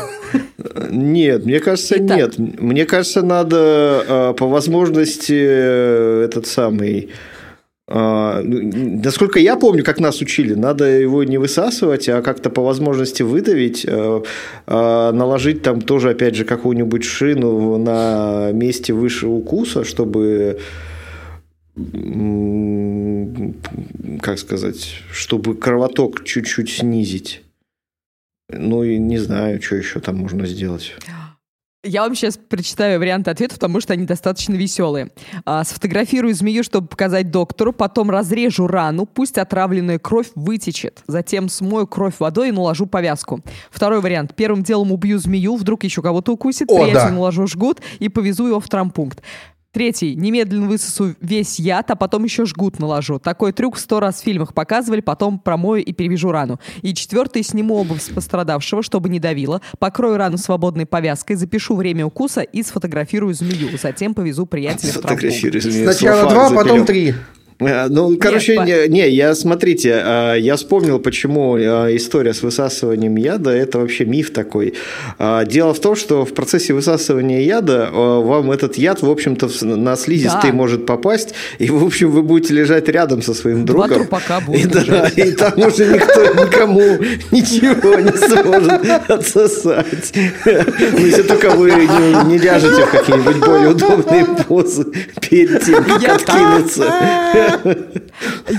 [0.91, 2.17] Нет, мне кажется, Итак.
[2.17, 2.39] нет.
[2.39, 7.11] Мне кажется, надо э, по возможности э, этот самый...
[7.89, 12.63] э, ну, Насколько я помню, как нас учили, надо его не высасывать, а как-то по
[12.63, 14.23] возможности выдавить, э,
[14.67, 20.59] э, наложить там тоже, опять же, какую-нибудь шину на месте выше укуса, чтобы
[24.23, 27.43] как сказать, чтобы кровоток чуть-чуть снизить.
[28.49, 30.95] Ну и не знаю, что еще там можно сделать.
[31.87, 35.11] Я вам сейчас прочитаю варианты ответов, потому что они достаточно веселые.
[35.45, 41.03] А, сфотографирую змею, чтобы показать доктору, потом разрежу рану, пусть отравленная кровь вытечет.
[41.07, 43.41] Затем смою кровь водой и наложу повязку.
[43.71, 44.35] Второй вариант.
[44.35, 46.71] Первым делом убью змею, вдруг еще кого-то укусит.
[46.71, 47.11] О, Третий да.
[47.11, 49.23] наложу жгут и повезу его в травмпункт.
[49.77, 50.15] Третий.
[50.17, 53.19] Немедленно высосу весь яд, а потом еще жгут наложу.
[53.19, 56.59] Такой трюк сто раз в фильмах показывали, потом промою и перевяжу рану.
[56.81, 57.43] И четвертый.
[57.43, 59.61] Сниму обувь с пострадавшего, чтобы не давило.
[59.79, 63.69] Покрою рану свободной повязкой, запишу время укуса и сфотографирую змею.
[63.77, 67.15] Затем повезу приятеля в змею, Сначала два, потом три.
[67.59, 72.43] А, Ну, короче, по- не, не, я, смотрите, а, я вспомнил, почему а, история с
[72.43, 74.75] высасыванием яда– это вообще миф такой.
[75.47, 80.51] Дело в том, что в процессе высасывания яда вам этот яд, в общем-то, на слизистый
[80.51, 80.57] Да.
[80.57, 84.03] может попасть, и, в общем, вы будете лежать рядом со своим Два другом.
[84.03, 86.99] трупака будут и, да, и там уже никто никому
[87.31, 90.13] ничего не сможет отсосать.
[90.45, 94.85] Ну, если только вы не, не ляжете в какие-нибудь более удобные позы
[95.23, 96.93] перед тем, как откинуться.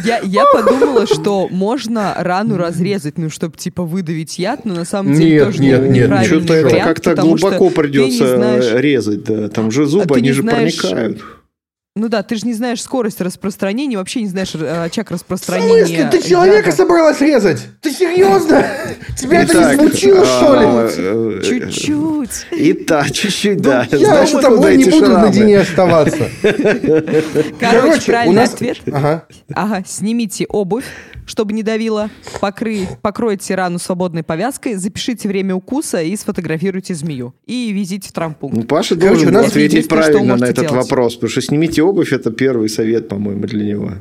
[0.06, 5.14] Я, я подумала, что можно рану разрезать, ну, чтобы, типа, выдавить яд, но на самом
[5.14, 9.50] деле Нет, тоже нет, не- нет, неправильный Что-то это как-то глубоко придется резать, да.
[9.50, 11.22] Там же зубы, они же проникают.
[11.98, 15.86] Ну да, ты же не знаешь скорость распространения, вообще не знаешь э, очаг В распространения.
[15.88, 16.10] смысле?
[16.12, 17.60] Ты человека собралась резать?
[17.82, 18.64] Ты серьезно?
[19.18, 20.66] Тебя это не смутило, что ли?
[20.68, 22.46] а, э, Чуть-чуть.
[22.52, 23.88] Итак, чуть-чуть, да.
[23.92, 25.20] Я Знаешь, с тобой не буду шрамы?
[25.30, 26.30] наедине оставаться.
[27.60, 28.78] Короче, правильный ответ.
[28.92, 29.26] Ага.
[29.54, 30.86] Ага, снимите обувь,
[31.28, 32.10] чтобы не давило,
[32.40, 37.36] покры, покройте рану свободной повязкой, запишите время укуса и сфотографируйте змею.
[37.46, 38.58] И везите в травмпункт.
[38.58, 40.72] Ну, Паша Короче, должен у нас ответить правильно на этот делать.
[40.90, 43.92] вопрос, потому что снимите обувь, это первый совет, по-моему, для него.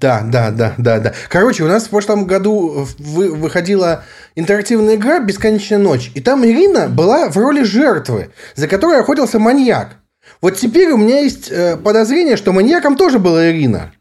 [0.00, 1.14] Да, да, да, да, да.
[1.28, 4.02] Короче, у нас в прошлом году вы, выходила
[4.34, 9.98] интерактивная игра «Бесконечная ночь», и там Ирина была в роли жертвы, за которой охотился маньяк.
[10.40, 13.92] Вот теперь у меня есть э, подозрение, что маньяком тоже была Ирина.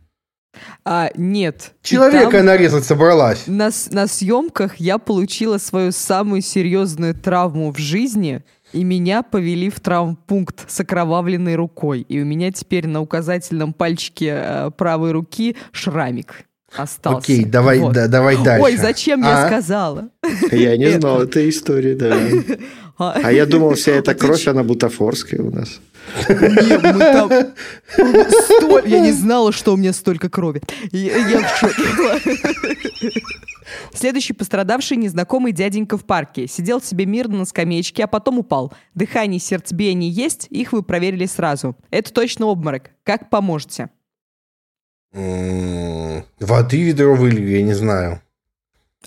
[0.86, 1.74] А, нет.
[1.82, 3.48] Человека там, нарезать собралась.
[3.48, 8.44] На, на съемках я получила свою самую серьезную травму в жизни,
[8.74, 12.02] и меня повели в травмпункт с окровавленной рукой.
[12.02, 16.46] И у меня теперь на указательном пальчике э, правой руки шрамик
[16.78, 17.18] остался.
[17.18, 17.94] Окей, давай, вот.
[17.94, 18.64] да, давай дальше.
[18.64, 19.28] Ой, зачем а?
[19.28, 20.10] я сказала?
[20.52, 22.18] Я не знал этой истории, да.
[22.98, 25.80] А, а я думал, вся эта кровь, она бутафорская у нас.
[26.30, 27.30] Нет, мы там...
[28.86, 30.62] Я не знала, что у меня столько крови.
[30.92, 33.22] Я в шоке.
[33.94, 36.48] Следующий пострадавший незнакомый дяденька в парке.
[36.48, 38.74] Сидел себе мирно на скамеечке, а потом упал.
[38.94, 41.76] Дыхание, сердцебиение есть, их вы проверили сразу.
[41.90, 42.92] Это точно обморок.
[43.04, 43.90] Как поможете?
[45.14, 48.22] Воды ведро вылью, я не знаю.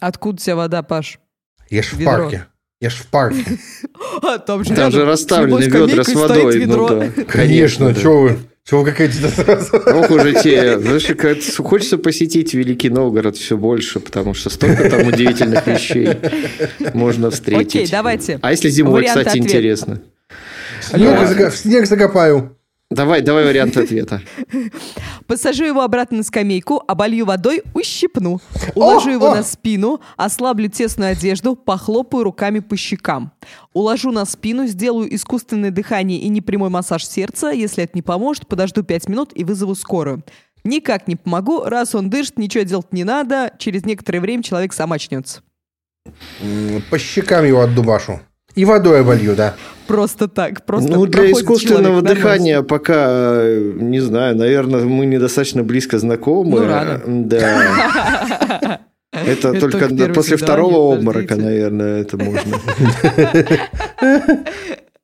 [0.00, 1.18] Откуда у тебя вода, Паш?
[1.70, 2.46] Я ж в парке.
[2.80, 3.44] Я ж в парке.
[4.22, 6.64] А, там же, там же расставлены ведра с водой.
[6.66, 7.24] Ну, да.
[7.28, 8.00] Конечно, да.
[8.00, 8.38] что вы?
[8.64, 9.76] Чего вы какая-то сразу?
[9.76, 10.78] Ох уже те.
[10.80, 16.18] Знаешь, хочется посетить Великий Новгород все больше, потому что столько там удивительных вещей
[16.94, 17.68] можно встретить.
[17.68, 18.38] Окей, давайте.
[18.42, 19.44] А если зимой, кстати, ответ.
[19.44, 20.00] интересно?
[20.80, 22.56] Снег, в снег закопаю.
[22.90, 24.22] Давай, давай вариант ответа.
[25.26, 28.40] Посажу его обратно на скамейку, оболью водой, ущипну.
[28.74, 33.32] Уложу его на спину, ослаблю тесную одежду, похлопаю руками по щекам.
[33.72, 37.50] Уложу на спину, сделаю искусственное дыхание и непрямой массаж сердца.
[37.50, 40.22] Если это не поможет, подожду 5 минут и вызову скорую.
[40.64, 41.64] Никак не помогу.
[41.64, 43.52] Раз он дышит, ничего делать не надо.
[43.58, 45.42] Через некоторое время человек сам очнется.
[46.90, 48.20] По щекам его отдубашу.
[48.56, 49.54] И водой оболью, да.
[49.86, 50.64] Просто так.
[50.64, 56.60] Просто ну, для искусственного дыхания пока, не знаю, наверное, мы недостаточно близко знакомы.
[56.60, 57.00] Ну, рано.
[57.06, 58.80] Да.
[59.12, 62.58] Это, это только, только после второго обморока, наверное, это можно.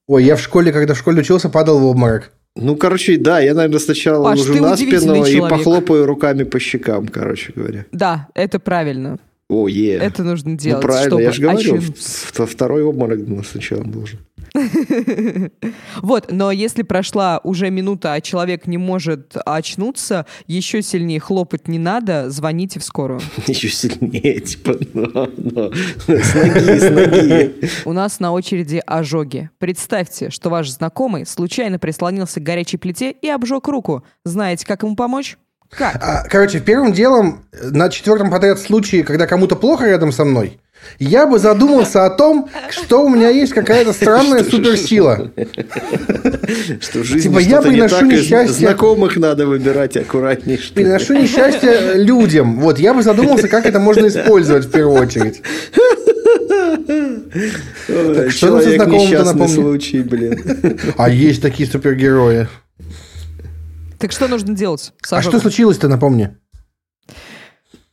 [0.06, 2.30] Ой, я в школе, когда в школе учился, падал в обморок.
[2.54, 7.08] Ну, короче, да, я, наверное, сначала Паш, ложу на спину и похлопаю руками по щекам,
[7.08, 7.86] короче говоря.
[7.92, 9.18] Да, это правильно.
[9.52, 9.98] О, е.
[9.98, 10.82] Это нужно делать.
[10.82, 12.46] Ну, правильно, я же говорю, очин...
[12.46, 14.18] второй обморок сначала должен.
[16.02, 21.78] Вот, но если прошла уже минута, а человек не может очнуться, еще сильнее хлопать не
[21.78, 23.20] надо, звоните в скорую.
[23.46, 27.68] Еще сильнее, типа, но, но, с ноги, с ноги.
[27.84, 29.50] У нас на очереди ожоги.
[29.58, 34.04] Представьте, что ваш знакомый случайно прислонился к горячей плите и обжег руку.
[34.24, 35.36] Знаете, как ему помочь?
[35.76, 35.96] Как?
[36.02, 40.58] А, короче, первым делом, на четвертом подряд случае, когда кому-то плохо рядом со мной,
[40.98, 45.30] я бы задумался о том, что у меня есть какая-то странная суперсила.
[46.80, 48.66] Что в жизни типа, я приношу не несчастье...
[48.66, 50.58] Знакомых надо выбирать аккуратнее.
[50.74, 52.60] Приношу несчастье людям.
[52.60, 55.42] Вот, я бы задумался, как это можно использовать в первую очередь.
[57.86, 60.78] Так, что Человек несчастный случай, блин.
[60.96, 62.48] А есть такие супергерои.
[64.02, 64.92] Так что нужно делать?
[65.12, 66.36] А что случилось-то, напомни?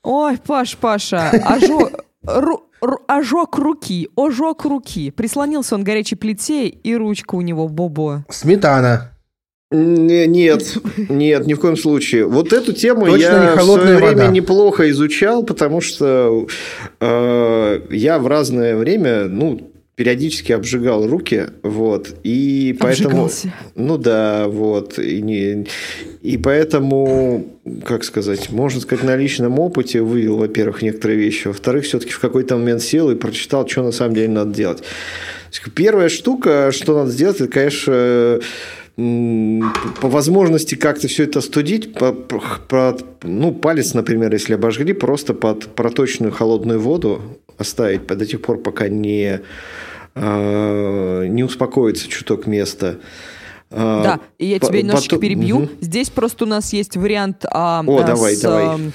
[0.01, 1.91] Ой, Паш, Паша, ожог,
[2.23, 5.11] ру, ру, ожог руки, ожог руки.
[5.11, 8.25] Прислонился он к горячей плите, и ручка у него бобо.
[8.27, 9.11] Сметана.
[9.69, 12.25] Нет, нет, ни в коем случае.
[12.25, 14.27] Вот эту тему Точно я в свое время вода.
[14.29, 16.47] неплохо изучал, потому что
[16.99, 19.68] э, я в разное время, ну,
[19.99, 23.29] периодически обжигал руки, вот, и поэтому...
[23.75, 25.67] Ну да, вот, и, не,
[26.21, 32.13] и поэтому, как сказать, можно сказать, на личном опыте вывел, во-первых, некоторые вещи, во-вторых, все-таки
[32.13, 34.83] в какой-то момент сел и прочитал, что на самом деле надо делать.
[35.75, 38.39] Первая штука, что надо сделать, это, конечно,
[38.95, 45.75] по возможности как-то все это остудить, по, по, ну, палец, например, если обожгли, просто под
[45.75, 47.21] проточную холодную воду
[47.57, 49.41] оставить до тех пор, пока не
[50.15, 52.99] не успокоится чуток места.
[53.71, 55.21] Э, да, и я тебя немножечко Потом...
[55.21, 55.57] перебью.
[55.57, 55.69] Угу.
[55.81, 58.91] Здесь просто у нас есть вариант а, О, а, давай, с давай.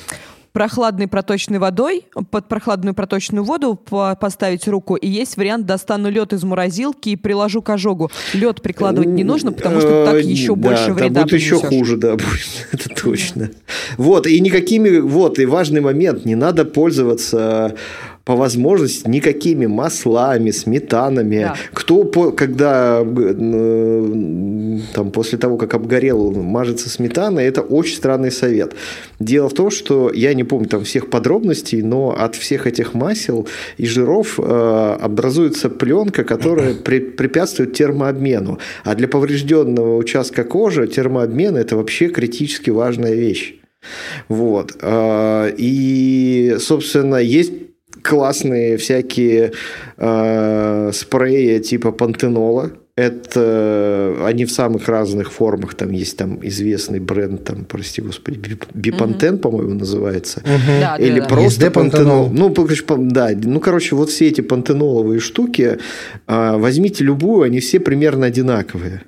[0.52, 6.42] прохладной проточной водой, под прохладную проточную воду поставить руку, и есть вариант достану лед из
[6.42, 8.10] морозилки и приложу к ожогу.
[8.32, 12.12] Лед прикладывать не нужно, потому что так еще да, больше вреда будет еще хуже, да,
[12.12, 13.50] будет, это точно.
[13.96, 17.76] Вот, и никакими, вот, и важный момент, не надо пользоваться
[18.24, 21.40] по возможности никакими маслами, сметанами.
[21.40, 21.56] Да.
[21.74, 28.74] Кто, когда э, там, после того, как обгорел, мажется сметана, это очень странный совет.
[29.20, 33.46] Дело в том, что я не помню там всех подробностей, но от всех этих масел
[33.76, 38.58] и жиров э, образуется пленка, которая при, препятствует термообмену.
[38.84, 43.56] А для поврежденного участка кожи термообмен– это вообще критически важная вещь.
[44.28, 44.76] Вот.
[44.80, 47.52] А, и, собственно, есть
[48.04, 49.52] классные всякие
[49.96, 52.72] э, спреи типа пантенола.
[52.96, 55.74] Это они в самых разных формах.
[55.74, 59.38] Там есть там известный бренд, там, прости господи, Бипантен, mm-hmm.
[59.38, 60.40] по-моему, называется.
[60.40, 60.80] Mm-hmm.
[60.80, 62.28] Да, Или да, просто пантенол.
[62.30, 62.54] Ну,
[63.10, 65.78] да, ну, короче, вот все эти пантеноловые штуки,
[66.28, 69.02] э, возьмите любую, они все примерно одинаковые.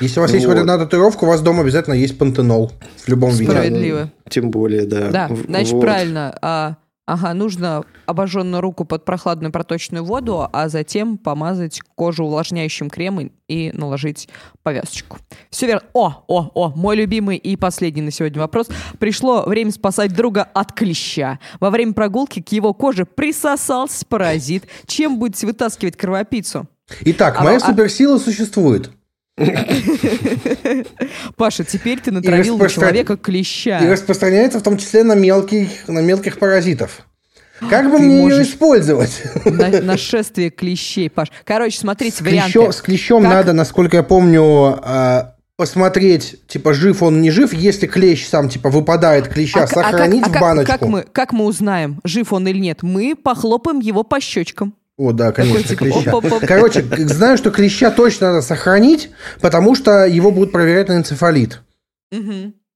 [0.00, 0.36] Если у вас вот.
[0.36, 3.50] есть хоть одна татуировка, у вас дома обязательно есть пантенол в любом виде.
[3.50, 4.12] Справедливо.
[4.28, 5.10] Тем более, да.
[5.10, 5.80] Да, значит, вот.
[5.80, 6.38] правильно.
[6.40, 6.76] А,
[7.08, 13.72] ага, нужно обожженную руку под прохладную проточную воду, а затем помазать кожу увлажняющим кремом и
[13.72, 14.28] наложить
[14.62, 15.16] повязочку.
[15.50, 15.82] Все верно.
[15.94, 18.68] О, о, о, мой любимый и последний на сегодня вопрос.
[18.98, 21.38] Пришло время спасать друга от клеща.
[21.60, 24.64] Во время прогулки к его коже присосался паразит.
[24.86, 26.68] Чем будете вытаскивать кровопийцу?
[27.00, 27.60] Итак, а, моя а...
[27.60, 28.90] суперсила существует.
[31.36, 33.78] Паша, теперь ты натравил на человека клеща.
[33.78, 37.06] И распространяется в том числе на, мелких, на мелких паразитов.
[37.68, 39.22] Как бы мне ее использовать?
[39.44, 41.28] На, нашествие клещей, Паш.
[41.44, 42.52] Короче, смотрите, с варианты.
[42.52, 43.32] Клещом, с клещом как...
[43.32, 47.52] надо, насколько я помню, а, посмотреть, типа, жив он, не жив.
[47.52, 50.72] Если клещ сам, типа, выпадает клеща, а, сохранить а как, в баночку.
[50.72, 52.82] Как, как, мы, как мы узнаем, жив он или нет?
[52.82, 54.74] Мы похлопаем его по щечкам.
[54.98, 56.12] О, да, конечно, клеща.
[56.46, 61.62] Короче, знаю, что клеща точно надо сохранить, потому что его будут проверять на энцефалит.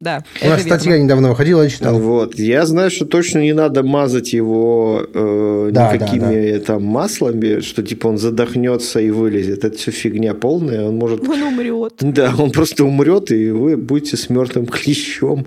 [0.00, 1.96] Да, У нас статья недавно выходила, я читал.
[1.96, 2.34] Вот.
[2.34, 6.64] Я знаю, что точно не надо мазать его э, да, никакими да, да.
[6.64, 9.64] там маслами, что типа он задохнется и вылезет.
[9.64, 10.88] Это все фигня полная.
[10.88, 11.20] Он может...
[11.28, 11.94] Он умрет.
[12.00, 15.46] Да, он просто умрет, и вы будете с мертвым клещом.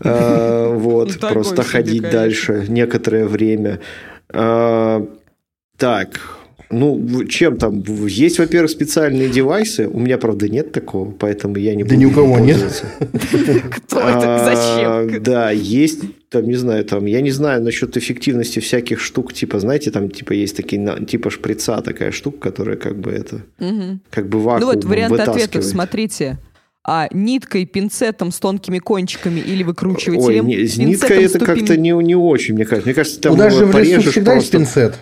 [0.00, 3.80] Э, вот, просто ходить дальше некоторое время.
[5.80, 6.20] Так,
[6.70, 7.82] ну, чем там?
[8.06, 9.88] Есть, во-первых, специальные девайсы.
[9.88, 12.58] У меня, правда, нет такого, поэтому я не буду Да ни у кого нет.
[13.00, 14.36] Кто это?
[14.36, 15.22] А, Зачем?
[15.22, 19.90] Да, есть, там, не знаю, там, я не знаю насчет эффективности всяких штук, типа, знаете,
[19.90, 23.40] там, типа, есть такие, типа, шприца такая штука, которая как бы это,
[24.10, 26.38] как бы вакуум Ну вот вариант ответа, смотрите
[26.82, 30.46] а ниткой, пинцетом с тонкими кончиками или выкручивателем.
[30.46, 32.86] Ой, не, ниткой это как-то не, не очень, мне кажется.
[32.88, 34.58] Мне кажется, там У нас же в лесу всегда просто...
[34.58, 34.98] есть пинцет.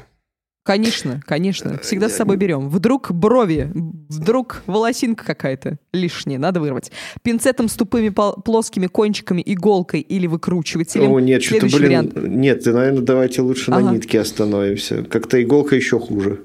[0.68, 1.78] Конечно, конечно.
[1.78, 2.68] Всегда с собой берем.
[2.68, 6.92] Вдруг брови, вдруг волосинка какая-то лишняя, надо вырвать.
[7.22, 11.10] Пинцетом с тупыми плоскими кончиками, иголкой или выкручивателем.
[11.10, 12.16] О, нет, что-то, блин, вариант.
[12.16, 13.80] нет, наверное, давайте лучше ага.
[13.80, 15.04] на нитке остановимся.
[15.04, 16.40] Как-то иголка еще хуже.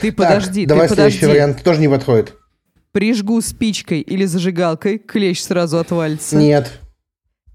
[0.00, 1.38] Ты подожди, так, давай ты следующий подожди.
[1.38, 2.34] вариант тоже не подходит.
[2.90, 6.36] Прижгу спичкой или зажигалкой, клещ сразу отвалится.
[6.38, 6.80] Нет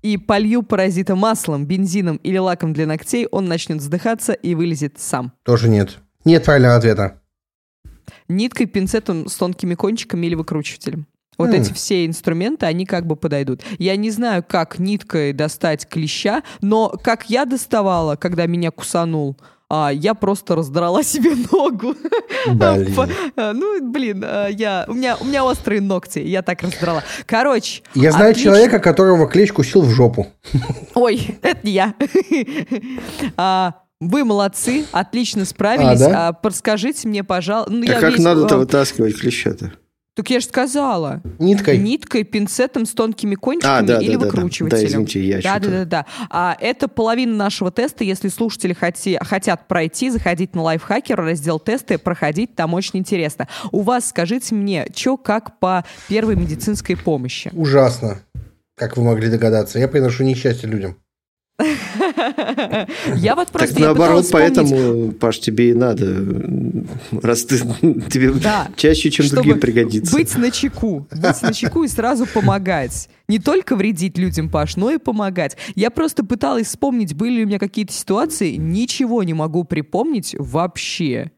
[0.01, 5.33] и полью паразита маслом, бензином или лаком для ногтей, он начнет вздыхаться и вылезет сам.
[5.43, 5.99] Тоже нет.
[6.25, 7.21] Нет правильного ответа.
[8.27, 11.07] Ниткой, пинцетом с тонкими кончиками или выкручивателем.
[11.37, 11.61] Вот mm.
[11.61, 13.61] эти все инструменты, они как бы подойдут.
[13.77, 19.37] Я не знаю, как ниткой достать клеща, но как я доставала, когда меня кусанул,
[19.69, 21.95] а, я просто раздрала себе ногу.
[22.47, 22.95] Блин.
[23.35, 27.03] А, ну, блин, а, я, у, меня, у меня острые ногти, я так раздрала.
[27.25, 27.83] Короче.
[27.93, 28.51] Я знаю отлично.
[28.51, 30.27] человека, которого клещ кусил в жопу.
[30.95, 31.93] Ой, это не я.
[33.37, 36.01] а, вы молодцы, отлично справились.
[36.01, 36.27] А, да?
[36.27, 37.71] а, подскажите мне, пожалуйста.
[37.71, 38.23] Ну, а как весь...
[38.23, 39.73] надо-то вытаскивать клеща-то?
[40.15, 41.21] Так я же сказала.
[41.39, 41.77] Ниткой?
[41.77, 44.69] Ниткой, пинцетом с тонкими кончиками а, да, или да, выкручивателем.
[44.69, 46.05] Да, да, извините, я да, да, да, да.
[46.29, 48.03] А это половина нашего теста.
[48.03, 53.47] Если слушатели хоти, хотят пройти, заходить на лайфхакер, раздел тесты, проходить, там очень интересно.
[53.71, 57.49] У вас, скажите мне, что как по первой медицинской помощи?
[57.53, 58.19] Ужасно,
[58.75, 59.79] как вы могли догадаться.
[59.79, 60.97] Я приношу несчастье людям.
[63.17, 63.73] Я вот просто...
[63.73, 66.25] Так наоборот, поэтому, Паш, тебе и надо,
[67.21, 67.57] раз ты
[68.09, 68.33] тебе
[68.77, 70.15] чаще, чем другим пригодится.
[70.15, 73.09] быть на чеку, быть на чеку и сразу помогать.
[73.27, 75.57] Не только вредить людям, Паш, но и помогать.
[75.75, 81.31] Я просто пыталась вспомнить, были ли у меня какие-то ситуации, ничего не могу припомнить вообще.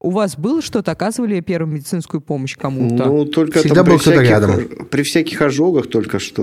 [0.00, 0.92] У вас было что-то?
[0.92, 3.04] Оказывали первую медицинскую помощь кому-то?
[3.04, 4.68] Ну, только Всегда там был кто-то рядом.
[4.90, 6.42] При всяких ожогах только что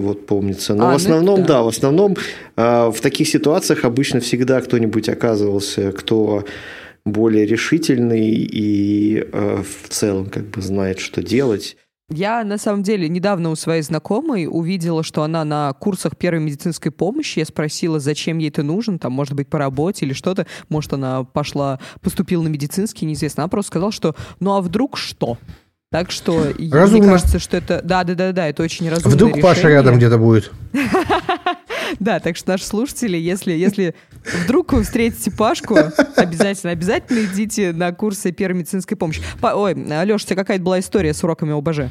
[0.00, 0.74] вот помнится.
[0.74, 1.54] Но а, в ну основном, ну, да.
[1.54, 2.16] да, в основном
[2.56, 6.44] э, в таких ситуациях обычно всегда кто-нибудь оказывался, кто
[7.04, 11.76] более решительный и э, в целом как бы знает, что делать.
[12.10, 16.92] Я, на самом деле, недавно у своей знакомой увидела, что она на курсах первой медицинской
[16.92, 17.38] помощи.
[17.38, 20.46] Я спросила, зачем ей это нужен, там, может быть, по работе или что-то.
[20.68, 23.44] Может, она пошла, поступила на медицинский, неизвестно.
[23.44, 25.38] Она просто сказала, что ну а вдруг что?
[25.90, 27.04] Так что Разумно.
[27.04, 27.80] мне кажется, что это...
[27.82, 29.14] Да, да, да, да, это очень разумно.
[29.14, 29.54] Вдруг решение.
[29.54, 30.52] Паша рядом где-то будет.
[32.00, 33.94] Да, так что наши слушатели, если, если
[34.44, 35.76] вдруг вы встретите Пашку,
[36.16, 39.22] обязательно, обязательно идите на курсы первой медицинской помощи.
[39.42, 41.90] Ой, Алеша, у тебя какая-то была история с уроками ОБЖ?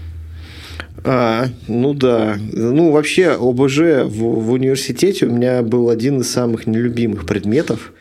[1.05, 2.37] А, ну да.
[2.51, 7.91] Ну, вообще, ОБЖ в, в университете у меня был один из самых нелюбимых предметов.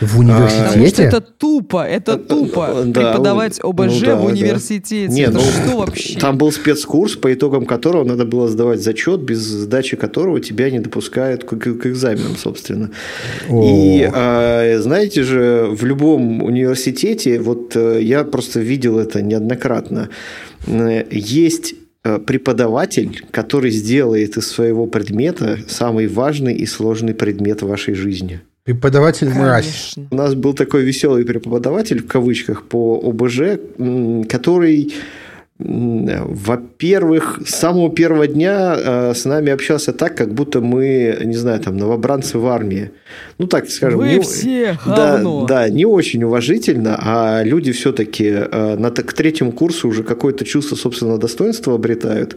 [0.00, 0.64] В университете?
[0.66, 5.08] Потому что это тупо, это тупо да, преподавать ОБЖ ну, да, в университете.
[5.08, 5.12] Да.
[5.12, 6.18] Нет, это ну, что вообще?
[6.18, 10.80] Там был спецкурс, по итогам которого надо было сдавать зачет, без сдачи которого тебя не
[10.80, 12.90] допускают к, к экзаменам, собственно.
[13.48, 13.62] О.
[13.64, 20.08] И а, знаете же, в любом университете, вот э, я просто видел это неоднократно,
[20.66, 27.68] э, есть э, преподаватель, который сделает из своего предмета самый важный и сложный предмет в
[27.68, 28.40] вашей жизни.
[28.64, 29.94] Преподаватель мразь.
[30.10, 33.58] У нас был такой веселый преподаватель, в кавычках, по ОБЖ,
[34.28, 34.94] который
[35.64, 41.60] во-первых, с самого первого дня э, с нами общался так, как будто мы, не знаю,
[41.60, 42.90] там, новобранцы в армии.
[43.38, 43.98] Ну, так скажем.
[43.98, 49.52] Вы не, все да, да, не очень уважительно, а люди все-таки э, на, к третьему
[49.52, 52.36] курсу уже какое-то чувство собственного достоинства обретают.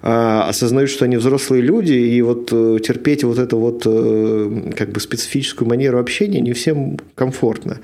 [0.00, 4.90] А, осознают, что они взрослые люди, и вот э, терпеть вот эту вот э, как
[4.90, 7.80] бы специфическую манеру общения не всем комфортно.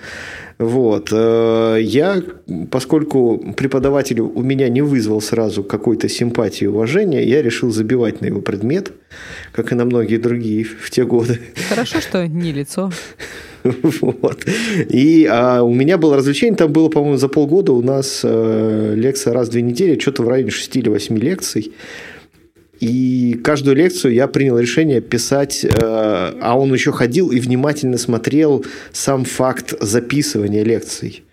[0.58, 1.08] Вот.
[1.12, 2.22] Э, я,
[2.70, 8.26] поскольку преподаватель у меня не вызвал сразу какой-то симпатии и уважения, я решил забивать на
[8.26, 8.92] его предмет,
[9.52, 11.40] как и на многие другие в те годы.
[11.68, 12.90] Хорошо, что не лицо.
[14.00, 14.44] Вот.
[14.90, 19.32] И а, у меня было развлечение, там было, по-моему, за полгода у нас э, лекция
[19.32, 21.72] раз в две недели, что-то в районе 6 или 8 лекций.
[22.84, 28.62] И каждую лекцию я принял решение писать, э, а он еще ходил и внимательно смотрел
[28.92, 31.24] сам факт записывания лекций.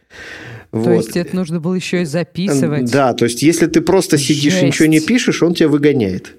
[0.71, 0.95] То вот.
[0.95, 2.89] есть это нужно было еще и записывать?
[2.89, 4.63] Да, то есть если ты просто сидишь Жесть.
[4.63, 6.35] и ничего не пишешь, он тебя выгоняет.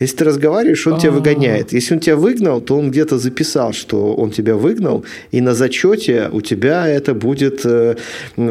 [0.00, 1.74] Если ты разговариваешь, он тебя выгоняет.
[1.74, 6.30] Если он тебя выгнал, то он где-то записал, что он тебя выгнал, и на зачете
[6.32, 7.96] у тебя это будет э,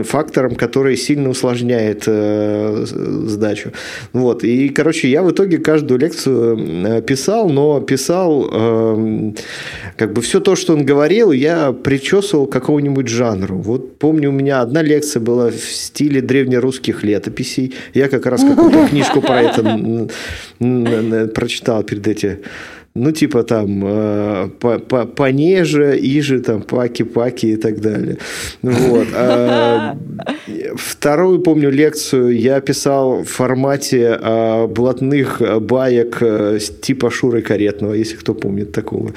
[0.03, 3.71] фактором, который сильно усложняет э, сдачу.
[4.13, 4.43] Вот.
[4.43, 9.35] И, короче, я в итоге каждую лекцию э, писал, но писал эм,
[9.97, 13.57] как бы все то, что он говорил, я причесывал к какому-нибудь жанру.
[13.57, 17.73] Вот помню, у меня одна лекция была в стиле древнерусских летописей.
[17.95, 20.07] Я как раз какую-то книжку про это
[21.39, 22.37] прочитал перед этим.
[22.95, 28.17] Ну, типа там э, по, по, понеже, иже, там, паки-паки и так далее.
[28.61, 29.07] Вот.
[29.15, 29.95] А,
[30.75, 38.17] вторую, помню, лекцию я писал в формате а, блатных баек э, типа Шуры Каретного, если
[38.17, 39.11] кто помнит такого.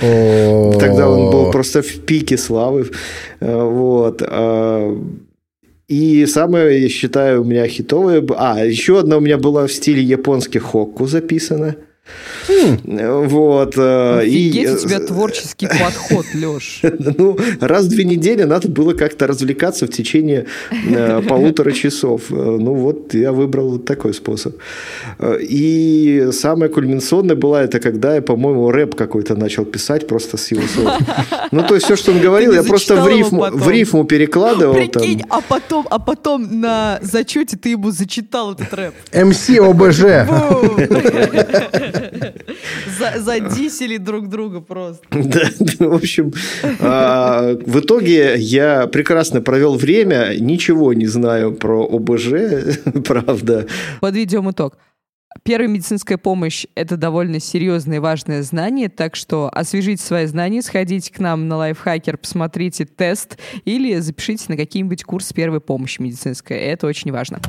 [0.79, 2.91] Тогда он был просто в пике славы.
[3.41, 4.23] Э, вот.
[4.25, 4.97] А,
[5.89, 8.23] и самое, я считаю, у меня хитовое...
[8.37, 11.77] А, еще одна у меня была в стиле японских хокку записана.
[12.49, 12.79] Хм.
[13.29, 13.75] Вот.
[13.77, 14.73] Э, Офигеть, и...
[14.73, 16.83] у тебя творческий подход, Леш.
[17.19, 22.23] Ну, раз в две недели надо было как-то развлекаться в течение э, полутора часов.
[22.31, 24.57] Э, ну, вот я выбрал вот такой способ.
[25.41, 30.63] И самое кульминационное было это, когда я, по-моему, рэп какой-то начал писать просто с его
[30.63, 30.99] слов.
[31.53, 34.75] Ну, то есть, все, что он говорил, я просто в рифму, в рифму перекладывал.
[34.75, 35.29] Прикинь, там.
[35.31, 38.95] а потом, а потом на зачете ты ему зачитал этот рэп.
[39.13, 40.03] МС ОБЖ.
[43.19, 45.03] Задисели друг друга просто.
[45.11, 46.33] Да, в общем,
[46.81, 52.33] а, в итоге я прекрасно провел время, ничего не знаю про ОБЖ,
[53.05, 53.67] правда.
[54.01, 54.77] Подведем итог.
[55.45, 61.13] Первая медицинская помощь– это довольно серьезное и важное знание, так что освежите свои знания, сходите
[61.13, 66.59] к нам на лайфхакер, посмотрите тест или запишите на какие-нибудь курсы первой помощи медицинской.
[66.59, 67.41] Это очень важно.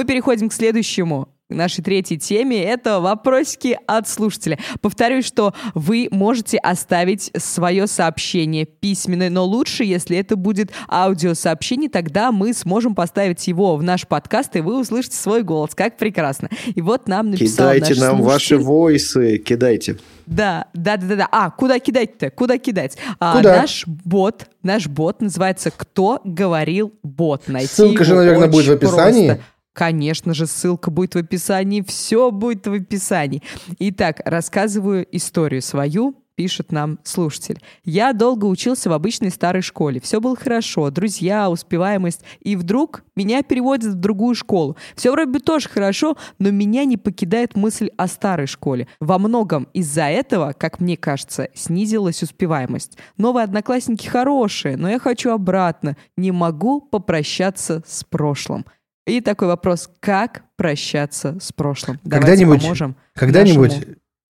[0.00, 2.64] Мы переходим к следующему нашей третьей теме.
[2.64, 4.58] Это вопросики от слушателя.
[4.80, 12.32] Повторюсь, что вы можете оставить свое сообщение письменное, но лучше, если это будет аудиосообщение, тогда
[12.32, 15.74] мы сможем поставить его в наш подкаст, и вы услышите свой голос.
[15.74, 16.48] Как прекрасно.
[16.74, 18.56] И вот нам написал Кидайте наш нам слушатель.
[18.56, 19.98] ваши войсы, кидайте.
[20.26, 21.28] Да, да, да, да, да.
[21.32, 22.30] А, куда кидать-то?
[22.30, 22.96] Куда кидать?
[23.18, 23.62] А, куда?
[23.62, 27.48] Наш бот, наш бот называется «Кто говорил бот».
[27.48, 29.26] Найти Ссылка же, наверное, будет в описании.
[29.26, 29.44] Просто.
[29.72, 33.42] Конечно же, ссылка будет в описании, все будет в описании.
[33.78, 37.60] Итак, рассказываю историю свою, пишет нам слушатель.
[37.84, 40.00] Я долго учился в обычной старой школе.
[40.00, 42.22] Все было хорошо, друзья, успеваемость.
[42.40, 44.74] И вдруг меня переводят в другую школу.
[44.96, 48.88] Все вроде бы тоже хорошо, но меня не покидает мысль о старой школе.
[49.00, 52.96] Во многом из-за этого, как мне кажется, снизилась успеваемость.
[53.18, 55.98] Новые одноклассники хорошие, но я хочу обратно.
[56.16, 58.64] Не могу попрощаться с прошлым.
[59.10, 61.98] И такой вопрос, как прощаться с прошлым?
[62.08, 63.72] Когда-нибудь, поможем когда-нибудь,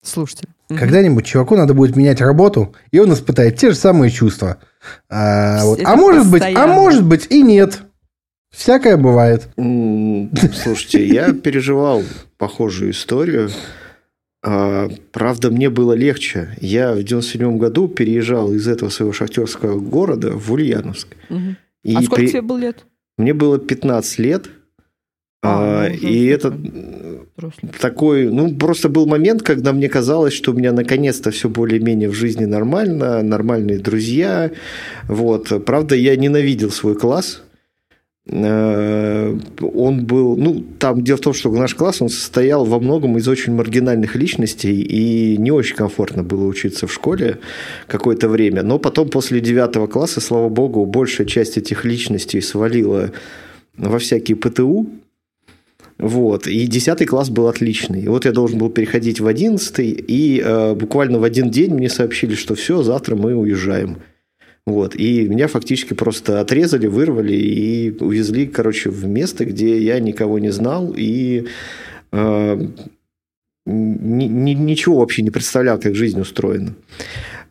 [0.02, 0.48] слушателю.
[0.68, 4.58] Когда-нибудь чуваку надо будет менять работу, и он испытает те же самые чувства.
[5.10, 5.80] А, вот.
[5.84, 7.82] а может быть, а может быть и нет.
[8.50, 9.48] Всякое бывает.
[9.56, 12.02] Слушайте, я переживал
[12.38, 13.50] похожую историю.
[14.42, 16.56] А, правда, мне было легче.
[16.60, 21.08] Я в 97 году переезжал из этого своего шахтерского города в Ульяновск.
[21.28, 21.56] Угу.
[21.84, 22.28] И а сколько при...
[22.28, 22.86] тебе было лет?
[23.18, 24.48] Мне было 15 лет.
[25.42, 27.72] А, а, ну, и это взрослый.
[27.80, 32.14] такой, ну, просто был момент, когда мне казалось, что у меня наконец-то все более-менее в
[32.14, 34.50] жизни нормально, нормальные друзья.
[35.08, 35.64] Вот.
[35.64, 37.42] Правда, я ненавидел свой класс.
[38.26, 43.16] Э, он был, ну, там дело в том, что наш класс, он состоял во многом
[43.16, 47.38] из очень маргинальных личностей, и не очень комфортно было учиться в школе
[47.86, 48.62] какое-то время.
[48.62, 53.10] Но потом, после девятого класса, слава богу, большая часть этих личностей свалила
[53.78, 54.86] во всякие ПТУ,
[56.00, 56.46] вот.
[56.46, 58.06] И 10 класс был отличный.
[58.08, 62.34] Вот я должен был переходить в 11, и э, буквально в один день мне сообщили,
[62.34, 63.98] что все, завтра мы уезжаем.
[64.66, 64.96] Вот.
[64.96, 70.50] И меня фактически просто отрезали, вырвали и увезли, короче, в место, где я никого не
[70.50, 71.48] знал и
[72.12, 72.66] э,
[73.66, 76.74] ни, ни, ничего вообще не представлял, как жизнь устроена.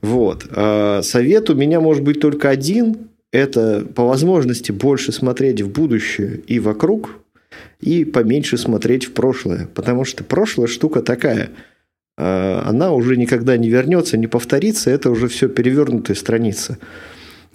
[0.01, 0.47] Вот.
[0.49, 2.97] Э, совет у меня может быть только один.
[3.31, 7.19] Это по возможности больше смотреть в будущее и вокруг,
[7.79, 9.67] и поменьше смотреть в прошлое.
[9.73, 11.49] Потому что прошлое штука такая.
[12.17, 16.77] А, она уже никогда не вернется, не повторится, это уже все перевернутая страница.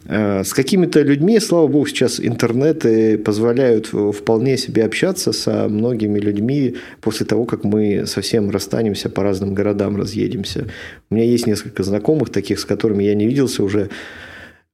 [0.07, 6.77] А, с какими-то людьми, слава богу, сейчас интернеты позволяют вполне себе общаться со многими людьми
[7.01, 10.67] после того, как мы совсем расстанемся, по разным городам разъедемся.
[11.11, 13.91] У меня есть несколько знакомых таких, с которыми я не виделся уже,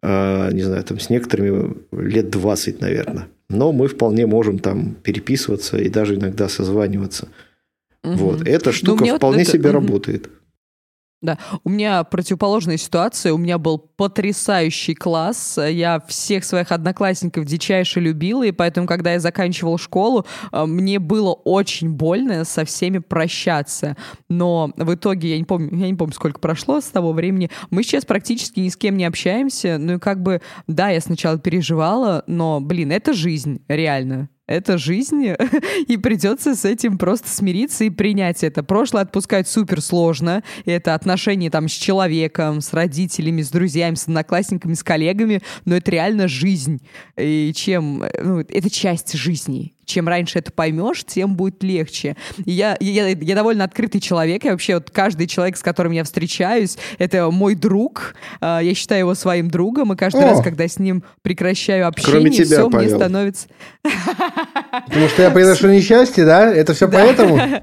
[0.03, 5.77] а, не знаю, там с некоторыми лет 20, наверное но мы вполне можем там переписываться
[5.77, 7.29] и даже иногда созваниваться.
[8.03, 8.15] Угу.
[8.15, 8.49] Вот.
[8.49, 9.53] Эта ну, штука ну, вполне вот это...
[9.53, 9.75] себе угу.
[9.75, 10.31] работает.
[11.23, 13.35] Да, у меня противоположная ситуация.
[13.35, 15.59] У меня был потрясающий класс.
[15.59, 21.33] Я всех своих одноклассников дичайше любила, и поэтому, когда я заканчивал школу, э, мне было
[21.33, 23.99] очень больно со всеми прощаться.
[24.31, 27.83] Но в итоге, я не помню, я не помню, сколько прошло с того времени, мы
[27.83, 29.77] сейчас практически ни с кем не общаемся.
[29.79, 35.29] Ну и как бы, да, я сначала переживала, но, блин, это жизнь, реально это жизнь,
[35.87, 38.65] и придется с этим просто смириться и принять это.
[38.65, 44.75] Прошлое отпускать супер сложно, это отношения там с человеком, с родителями, с друзьями, с одноклассниками,
[44.75, 46.83] с коллегами, но это реально жизнь.
[47.17, 48.05] И чем...
[48.23, 52.17] Ну, это часть жизни чем раньше это поймешь, тем будет легче.
[52.45, 56.05] И я, я, я довольно открытый человек, и вообще вот каждый человек, с которым я
[56.05, 60.31] встречаюсь, это мой друг, а, я считаю его своим другом, и каждый О!
[60.31, 62.87] раз, когда с ним прекращаю общение, тебя, все Павел.
[62.87, 63.49] мне становится...
[64.87, 66.53] Потому что я приношу несчастье, да?
[66.53, 67.39] Это все поэтому?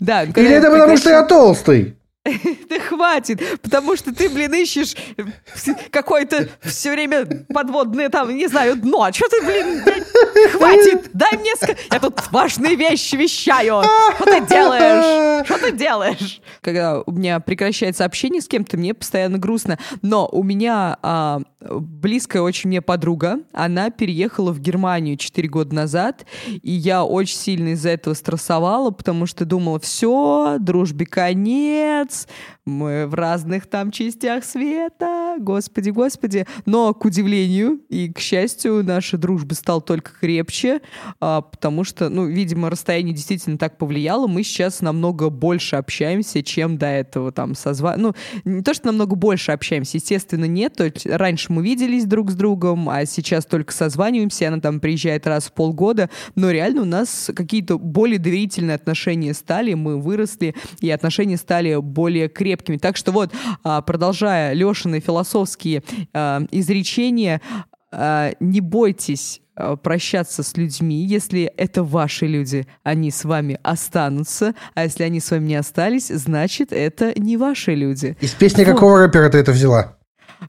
[0.00, 0.24] Да.
[0.24, 1.96] Или это потому, что я толстый?
[2.68, 4.94] Да хватит, потому что ты, блин, ищешь
[5.90, 9.04] какое-то все время подводное там, не знаю, дно.
[9.04, 9.82] А что ты, блин,
[10.52, 11.52] хватит, дай мне...
[11.90, 13.82] Я тут важные вещи вещаю.
[14.16, 15.46] Что ты делаешь?
[15.46, 16.40] Что ты делаешь?
[16.60, 19.78] Когда у меня прекращается общение с кем-то, мне постоянно грустно.
[20.02, 21.40] Но у меня а,
[21.70, 27.68] близкая очень мне подруга, она переехала в Германию 4 года назад, и я очень сильно
[27.70, 32.26] из-за этого стрессовала, потому что думала, все, дружбе конец,
[32.66, 36.46] мы в разных там частях света, господи, господи.
[36.66, 40.80] Но, к удивлению и к счастью, наша дружба стала только крепче,
[41.20, 44.26] а, потому что, ну, видимо, расстояние действительно так повлияло.
[44.26, 48.00] Мы сейчас намного больше общаемся, чем до этого там созвали.
[48.00, 48.14] Ну,
[48.44, 50.74] не то, что намного больше общаемся, естественно, нет.
[50.74, 55.26] То есть раньше мы виделись друг с другом, а сейчас только созваниваемся, она там приезжает
[55.28, 60.90] раз в полгода, но реально у нас какие-то более доверительные отношения стали, мы выросли, и
[60.90, 62.76] отношения стали более крепкими крепкими.
[62.76, 63.32] Так что вот,
[63.62, 65.82] а, продолжая Лешины философские
[66.12, 67.40] а, изречения,
[67.92, 69.40] а, не бойтесь
[69.82, 75.30] прощаться с людьми, если это ваши люди, они с вами останутся, а если они с
[75.30, 78.18] вами не остались, значит, это не ваши люди.
[78.20, 78.74] Из песни вот.
[78.74, 79.96] какого рэпера ты это взяла?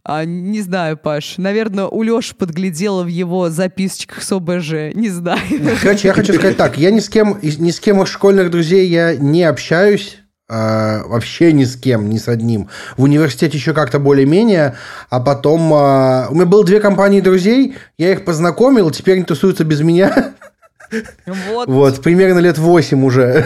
[0.03, 1.37] А, не знаю, Паш.
[1.37, 4.93] Наверное, у Леши подглядела в его записочках с ОБЖ.
[4.93, 5.39] Не знаю.
[5.81, 6.77] Короче, я хочу сказать так.
[6.77, 10.19] Я ни с кем, ни с кем из школьных друзей я не общаюсь.
[10.49, 12.69] А, вообще ни с кем, ни с одним.
[12.95, 14.75] В университете еще как-то более-менее,
[15.09, 15.73] а потом...
[15.73, 20.33] А, у меня было две компании друзей, я их познакомил, теперь они тусуются без меня.
[21.25, 21.67] Вот.
[21.67, 23.45] вот, примерно лет восемь уже.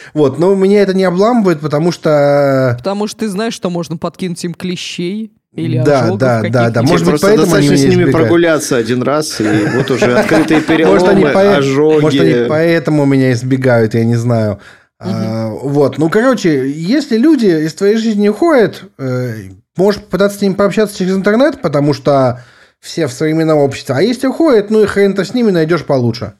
[0.14, 2.74] вот, но меня это не обламывает, потому что...
[2.78, 5.30] Потому что ты знаешь, что можно подкинуть им клещей.
[5.54, 6.82] Или да, да, да, да.
[6.82, 9.44] Может быть, поэтому они с ними прогуляться один раз, и
[9.74, 12.00] вот уже открытые переломы, ожоги.
[12.02, 14.60] Может, они поэтому меня избегают, я не знаю.
[15.00, 20.54] А, вот, ну, короче, если люди из твоей жизни уходят, э, можешь попытаться с ними
[20.54, 22.42] пообщаться через интернет, потому что
[22.80, 23.94] все в современном обществе.
[23.94, 26.34] А если уходят, ну и хрен-то с ними найдешь получше.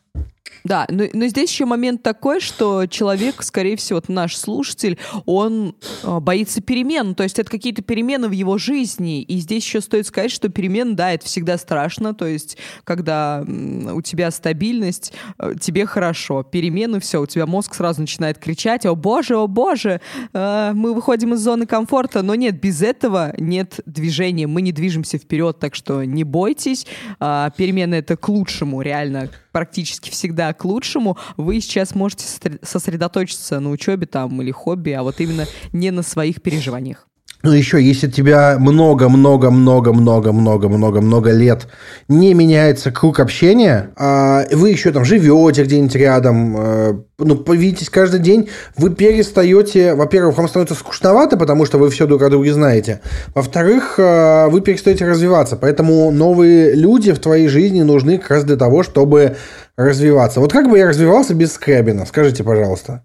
[0.64, 6.20] Да, но, но здесь еще момент такой, что человек, скорее всего, наш слушатель, он э,
[6.20, 10.30] боится перемен, то есть это какие-то перемены в его жизни, и здесь еще стоит сказать,
[10.30, 16.42] что перемен, да, это всегда страшно, то есть когда у тебя стабильность, э, тебе хорошо,
[16.42, 20.00] перемены, все, у тебя мозг сразу начинает кричать, о боже, о боже,
[20.32, 25.18] э, мы выходим из зоны комфорта, но нет, без этого нет движения, мы не движемся
[25.18, 26.86] вперед, так что не бойтесь,
[27.18, 32.24] э, перемены это к лучшему, реально, практически всегда к лучшему, вы сейчас можете
[32.62, 37.09] сосредоточиться на учебе там или хобби, а вот именно не на своих переживаниях.
[37.42, 41.68] Ну, еще, если тебя много-много-много-много-много-много-много лет
[42.06, 48.20] не меняется круг общения, а вы еще там живете где-нибудь рядом, э, ну, видитесь каждый
[48.20, 53.00] день, вы перестаете, во-первых, вам становится скучновато, потому что вы все друг о друге знаете,
[53.34, 58.56] во-вторых, э, вы перестаете развиваться, поэтому новые люди в твоей жизни нужны как раз для
[58.56, 59.38] того, чтобы
[59.78, 60.40] развиваться.
[60.40, 63.02] Вот как бы я развивался без Скрябина, скажите, пожалуйста.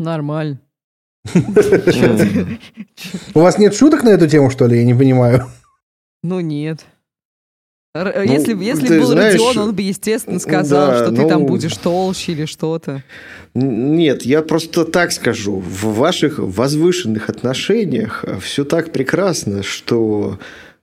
[0.00, 0.58] Нормально.
[3.34, 4.78] У вас нет шуток на эту тему, что ли?
[4.78, 5.46] Я не понимаю.
[6.22, 6.84] Ну, нет.
[7.94, 11.46] Если ну, если был знаешь, Родион, он бы, естественно, сказал, да, что ты ну, там
[11.46, 13.02] будешь толще или что-то.
[13.54, 15.56] Нет, я просто так скажу.
[15.58, 20.38] В ваших возвышенных отношениях все так прекрасно, что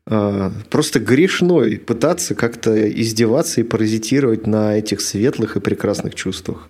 [0.08, 6.70] э, просто грешной пытаться как-то издеваться и паразитировать на этих светлых и прекрасных чувствах.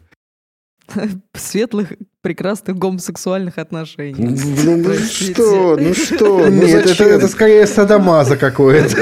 [1.33, 4.37] светлых, прекрасных гомосексуальных отношений.
[4.63, 6.49] Ну, ну что, ну что?
[6.49, 8.95] Ну, Нет, это, это скорее садомаза какое-то.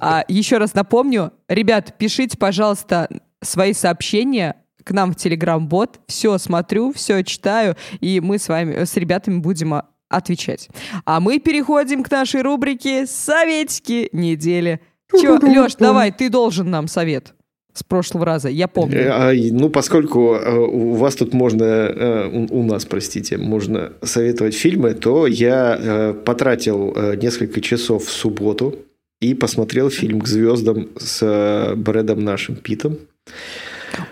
[0.00, 3.08] А еще раз напомню, ребят, пишите, пожалуйста,
[3.40, 6.00] свои сообщения к нам в Телеграм-бот.
[6.06, 10.68] Все смотрю, все читаю, и мы с вами, с ребятами будем отвечать.
[11.04, 14.80] А мы переходим к нашей рубрике «Советики недели».
[15.10, 17.34] Че, Леш, давай, ты должен нам совет
[17.74, 18.98] с прошлого раза, я помню.
[18.98, 24.54] Э, а, ну, поскольку э, у вас тут можно, э, у нас, простите, можно советовать
[24.54, 28.76] фильмы, то я потратил несколько часов в субботу
[29.20, 32.98] и посмотрел фильм «К звездам» с Брэдом нашим Питом.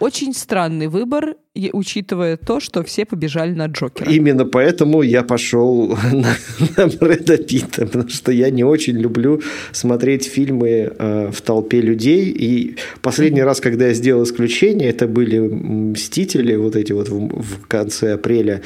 [0.00, 1.36] Очень странный выбор,
[1.72, 4.10] учитывая то, что все побежали на Джокера.
[4.10, 6.36] Именно поэтому я пошел на,
[6.76, 9.40] на Брэда Питта, потому что я не очень люблю
[9.72, 12.30] смотреть фильмы э, в толпе людей.
[12.30, 13.44] И последний mm-hmm.
[13.44, 18.62] раз, когда я сделал исключение, это были «Мстители», вот эти вот в, в конце апреля.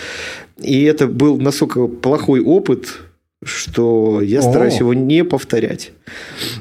[0.62, 2.88] И это был настолько плохой опыт,
[3.44, 4.78] что я стараюсь О.
[4.78, 5.92] его не повторять.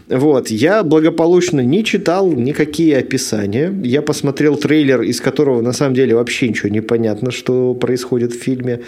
[0.10, 0.50] Вот.
[0.50, 3.74] Я благополучно не читал никакие описания.
[3.84, 8.42] Я посмотрел трейлер, из которого на самом деле вообще ничего не понятно, что происходит в
[8.42, 8.82] фильме.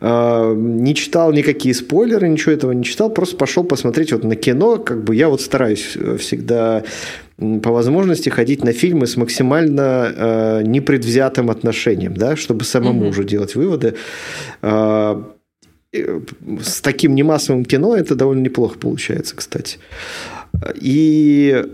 [0.00, 3.10] А, не читал никакие спойлеры, ничего этого не читал.
[3.10, 4.76] Просто пошел посмотреть вот на кино.
[4.76, 6.84] Как бы я вот стараюсь всегда
[7.36, 13.08] по возможности ходить на фильмы с максимально э, непредвзятым отношением, да, чтобы самому mm-hmm.
[13.08, 13.94] уже делать выводы.
[14.62, 15.20] Э,
[16.62, 19.78] с таким немассовым кино это довольно неплохо получается, кстати.
[20.80, 21.64] И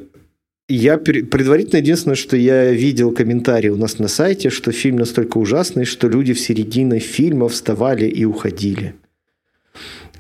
[0.69, 5.85] я предварительно единственное, что я видел комментарии у нас на сайте, что фильм настолько ужасный,
[5.85, 8.95] что люди в середине фильма вставали и уходили.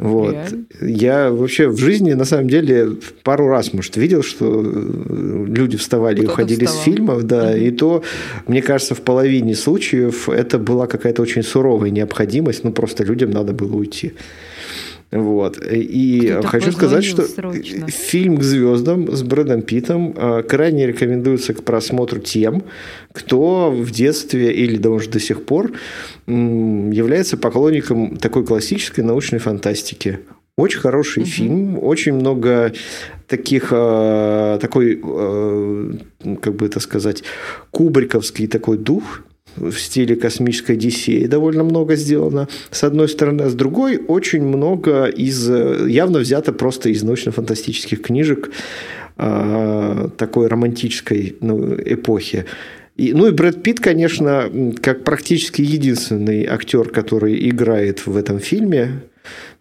[0.00, 0.32] Вот.
[0.32, 0.64] Реально?
[0.80, 6.22] Я вообще в жизни, на самом деле, пару раз, может, видел, что э, люди вставали
[6.22, 6.80] и уходили вставал.
[6.80, 7.56] с фильмов, да, угу.
[7.56, 8.02] и то,
[8.46, 13.52] мне кажется, в половине случаев это была какая-то очень суровая необходимость, ну, просто людям надо
[13.52, 14.14] было уйти.
[15.12, 15.58] Вот.
[15.60, 17.88] И Кто хочу сказать, что срочно.
[17.88, 22.62] фильм «К звездам» с Брэдом Питтом а, крайне рекомендуется к просмотру тем,
[23.12, 25.72] кто в детстве или даже до сих пор
[26.26, 30.20] является поклонником такой классической научной фантастики.
[30.56, 31.30] Очень хороший угу.
[31.30, 32.72] фильм, очень много
[33.26, 35.92] таких, а, такой, а,
[36.40, 37.24] как бы это сказать,
[37.72, 39.22] кубриковский такой дух
[39.56, 45.06] в стиле космической Одиссеи довольно много сделано, с одной стороны, а с другой очень много
[45.06, 48.50] из, явно взято просто из научно-фантастических книжек
[49.16, 52.46] э, такой романтической ну, эпохи.
[52.96, 54.50] И, ну и Брэд Питт, конечно,
[54.82, 59.02] как практически единственный актер, который играет в этом фильме.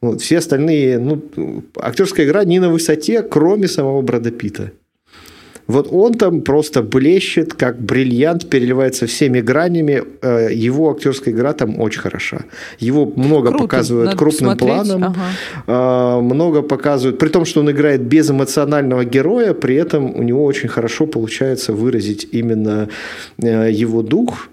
[0.01, 4.71] Вот, все остальные, ну, актерская игра не на высоте, кроме самого Брэда Питта.
[5.69, 10.03] Вот он там просто блещет, как бриллиант, переливается всеми гранями.
[10.21, 12.39] Э, его актерская игра там очень хороша.
[12.79, 14.87] Его много Круто, показывают крупным посмотреть.
[14.87, 15.15] планом.
[15.67, 16.17] Ага.
[16.17, 17.19] Э, много показывают.
[17.19, 21.71] При том, что он играет без эмоционального героя, при этом у него очень хорошо получается
[21.73, 22.89] выразить именно
[23.37, 24.49] э, его дух.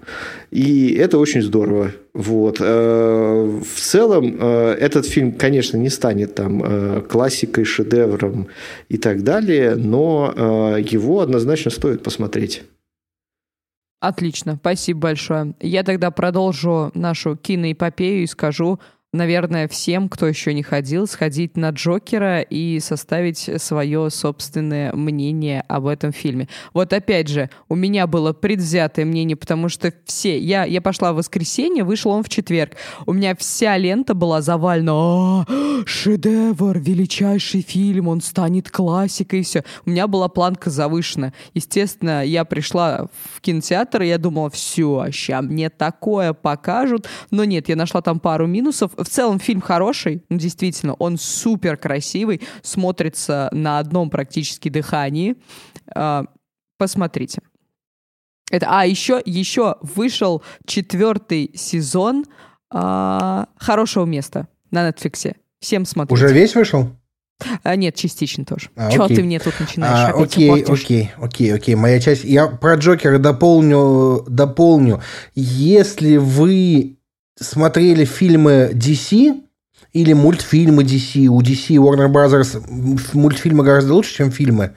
[0.51, 1.91] И это очень здорово.
[2.13, 2.57] Вот.
[2.59, 8.47] Э, в целом, э, этот фильм, конечно, не станет там э, классикой, шедевром
[8.89, 12.63] и так далее, но его однозначно стоит посмотреть.
[13.99, 15.55] Отлично, спасибо большое.
[15.59, 18.79] Я тогда продолжу нашу киноэпопею и скажу,
[19.13, 25.87] наверное, всем, кто еще не ходил, сходить на Джокера и составить свое собственное мнение об
[25.87, 26.47] этом фильме.
[26.73, 30.37] Вот опять же, у меня было предвзятое мнение, потому что все...
[30.37, 32.73] Я, я пошла в воскресенье, вышел он в четверг.
[33.05, 34.87] У меня вся лента была завалена.
[34.87, 35.45] А,
[35.85, 39.63] шедевр, величайший фильм, он станет классикой и все.
[39.85, 41.33] У меня была планка завышена.
[41.53, 47.07] Естественно, я пришла в кинотеатр, и я думала, все, сейчас мне такое покажут.
[47.31, 51.77] Но нет, я нашла там пару минусов в целом фильм хороший, ну, действительно, он супер
[51.77, 55.37] красивый, смотрится на одном практически дыхании.
[55.95, 56.25] А,
[56.77, 57.41] посмотрите.
[58.51, 62.25] Это, а еще, еще вышел четвертый сезон
[62.69, 65.35] а, «Хорошего места» на Netflix.
[65.61, 66.13] Всем смотрите.
[66.13, 66.91] Уже весь вышел?
[67.63, 68.69] А, нет, частично тоже.
[68.75, 70.13] А, Чего ты мне тут начинаешь?
[70.13, 71.75] А, окей, окей, окей, окей.
[71.75, 72.25] Моя часть.
[72.25, 75.01] Я про Джокера дополню, дополню.
[75.33, 76.96] Если вы
[77.39, 79.41] смотрели фильмы DC
[79.93, 82.61] или мультфильмы DC, у DC и Warner Brothers
[83.13, 84.73] мультфильмы гораздо лучше, чем фильмы.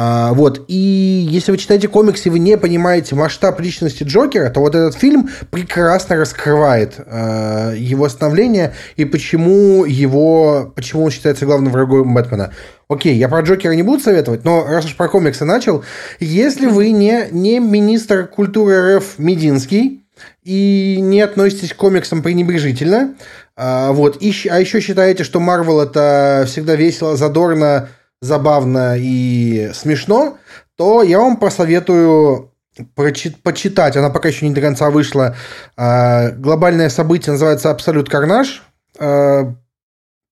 [0.00, 0.64] А, вот.
[0.68, 4.94] И если вы читаете комиксы, и вы не понимаете масштаб личности Джокера, то вот этот
[4.94, 12.52] фильм прекрасно раскрывает а, его становление и почему его, почему он считается главным врагом Бэтмена.
[12.88, 15.84] Окей, я про Джокера не буду советовать, но раз уж про комиксы начал,
[16.20, 20.04] если вы не, не министр культуры РФ Мединский,
[20.48, 23.16] и не относитесь к комиксам пренебрежительно.
[23.54, 24.22] А, вот.
[24.22, 27.90] И, а еще считаете, что Марвел это всегда весело, задорно,
[28.22, 30.38] забавно и смешно,
[30.76, 32.54] то я вам посоветую
[32.94, 33.98] прочит, почитать.
[33.98, 35.36] Она пока еще не до конца вышла.
[35.76, 38.62] А, глобальное событие называется «Абсолют Карнаж».
[38.98, 39.52] А,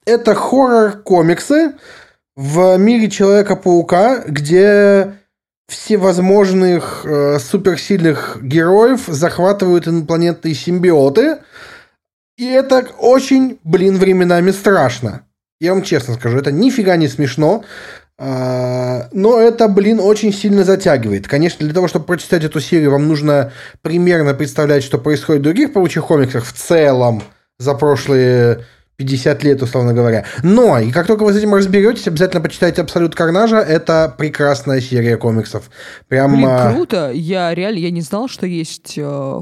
[0.06, 1.74] это хоррор-комиксы
[2.36, 5.12] в мире Человека-паука, где
[5.68, 11.38] всевозможных э, суперсильных героев захватывают инопланетные симбиоты.
[12.38, 15.22] И это очень, блин, временами страшно.
[15.60, 17.64] Я вам честно скажу, это нифига не смешно.
[18.18, 21.28] Uh, но это, блин, очень сильно затягивает.
[21.28, 23.52] Конечно, для того, чтобы прочитать эту серию, вам нужно
[23.82, 27.22] примерно представлять, что происходит в других паучих комиксах в целом
[27.58, 28.64] за прошлые
[28.96, 30.24] 50 лет, условно говоря.
[30.42, 33.58] Но, и как только вы с этим разберетесь, обязательно почитайте «Абсолют Карнажа».
[33.58, 35.70] Это прекрасная серия комиксов.
[36.08, 36.34] Прям...
[36.34, 37.10] Блин, круто.
[37.12, 39.40] Я реально, я не знал, что есть э,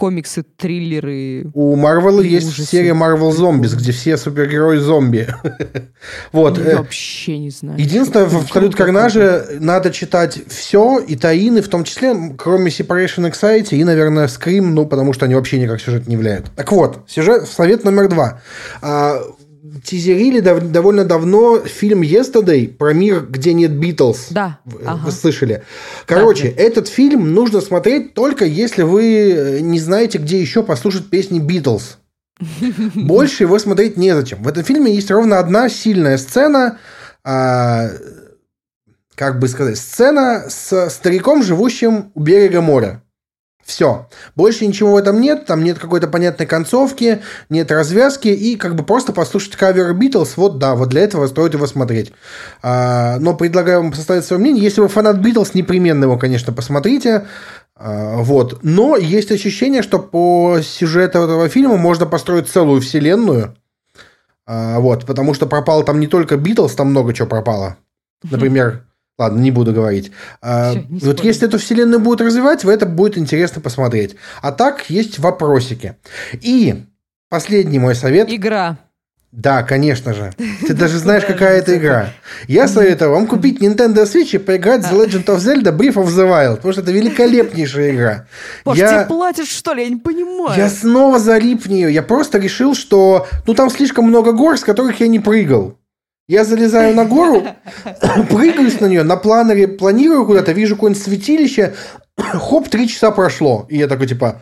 [0.00, 1.50] комиксы, триллеры.
[1.52, 2.70] У Марвела есть ужасы.
[2.70, 5.28] серия Marvel Zombies, где все супергерои зомби.
[6.32, 6.58] вот.
[6.58, 7.78] Я вообще не знаю.
[7.78, 13.76] Единственное, в Абсолют Карнаже надо читать все, и таины, в том числе, кроме Separation Anxiety
[13.76, 16.50] и, наверное, Scream, ну, потому что они вообще никак сюжет не влияют.
[16.56, 18.40] Так вот, сюжет, совет номер два.
[19.84, 24.28] Тизерили дов- довольно давно фильм Yesterday про мир, где нет Битлз.
[24.30, 24.58] Да.
[24.64, 25.10] Вы, ага.
[25.10, 25.62] слышали.
[26.06, 31.08] Короче, да, этот фильм нужно смотреть только если вы э, не знаете, где еще послушать
[31.10, 31.98] песни Битлз.
[32.94, 34.42] Больше его смотреть незачем.
[34.42, 36.78] В этом фильме есть ровно одна сильная сцена,
[37.24, 37.90] а,
[39.14, 43.02] как бы сказать, сцена с стариком, живущим у берега моря.
[43.70, 44.08] Все.
[44.34, 48.82] Больше ничего в этом нет, там нет какой-то понятной концовки, нет развязки, и как бы
[48.82, 52.12] просто послушать кавер Битлз, вот да, вот для этого стоит его смотреть.
[52.62, 54.64] А, но предлагаю вам составить свое мнение.
[54.64, 57.28] Если вы фанат Битлз, непременно его, конечно, посмотрите.
[57.76, 58.58] А, вот.
[58.64, 63.54] Но есть ощущение, что по сюжету этого фильма можно построить целую вселенную.
[64.46, 67.76] А, вот, потому что пропал там не только Битлз, там много чего пропало.
[68.24, 68.82] Например,
[69.20, 70.12] Ладно, не буду говорить.
[70.40, 71.24] А, Все, вот спорим.
[71.24, 74.16] если эту вселенную будут развивать, это будет интересно посмотреть.
[74.40, 75.96] А так есть вопросики.
[76.40, 76.86] И
[77.28, 78.32] последний мой совет.
[78.32, 78.78] Игра.
[79.30, 80.32] Да, конечно же.
[80.66, 82.14] Ты даже знаешь, какая это игра.
[82.48, 86.06] Я советую вам купить Nintendo Switch и поиграть в The Legend of Zelda Breath of
[86.06, 88.26] the Wild, потому что это великолепнейшая игра.
[88.64, 88.88] Может, я...
[88.88, 89.82] тебе платишь, что ли?
[89.82, 90.56] Я не понимаю.
[90.56, 91.92] Я снова залип в нее.
[91.92, 95.76] Я просто решил, что ну там слишком много гор, с которых я не прыгал.
[96.30, 97.44] Я залезаю на гору,
[98.30, 101.74] прыгаю на нее, на планере планирую куда-то, вижу какое-нибудь святилище,
[102.16, 103.66] хоп, три часа прошло.
[103.68, 104.40] И я такой, типа,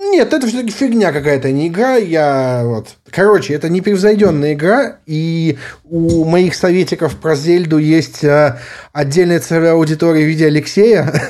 [0.00, 1.96] нет, это все-таки фигня какая-то, не игра.
[1.96, 2.88] Я вот.
[3.10, 8.58] Короче, это непревзойденная игра, и у моих советиков про Зельду есть а,
[8.94, 11.12] отдельная целевая аудитория в виде Алексея.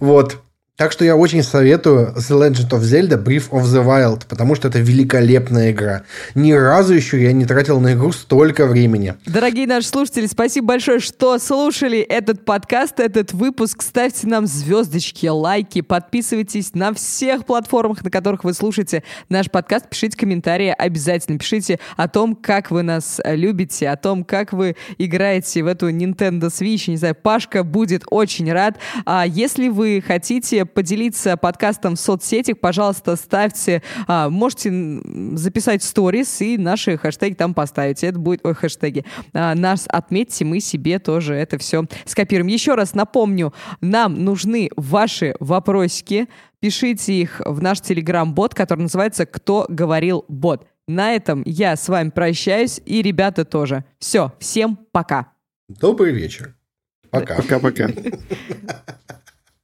[0.00, 0.38] Вот.
[0.80, 4.68] Так что я очень советую The Legend of Zelda Brief of the Wild, потому что
[4.68, 6.04] это великолепная игра.
[6.34, 9.14] Ни разу еще я не тратил на игру столько времени.
[9.26, 13.82] Дорогие наши слушатели, спасибо большое, что слушали этот подкаст, этот выпуск.
[13.82, 19.86] Ставьте нам звездочки, лайки, подписывайтесь на всех платформах, на которых вы слушаете наш подкаст.
[19.90, 21.38] Пишите комментарии обязательно.
[21.38, 26.44] Пишите о том, как вы нас любите, о том, как вы играете в эту Nintendo
[26.44, 26.90] Switch.
[26.90, 28.78] Не знаю, Пашка будет очень рад.
[29.04, 34.70] А если вы хотите поделиться подкастом в соцсетях, пожалуйста, ставьте, а, можете
[35.34, 38.02] записать сторис и наши хэштеги там поставить.
[38.04, 39.04] Это будет, ой, хэштеги.
[39.32, 42.48] А, нас отметьте, мы себе тоже это все скопируем.
[42.48, 46.28] Еще раз напомню, нам нужны ваши вопросики.
[46.60, 50.66] Пишите их в наш телеграм-бот, который называется «Кто говорил бот».
[50.86, 53.84] На этом я с вами прощаюсь, и ребята тоже.
[53.98, 55.32] Все, всем пока.
[55.68, 56.56] Добрый вечер.
[57.10, 57.36] Пока.
[57.36, 57.88] Пока-пока.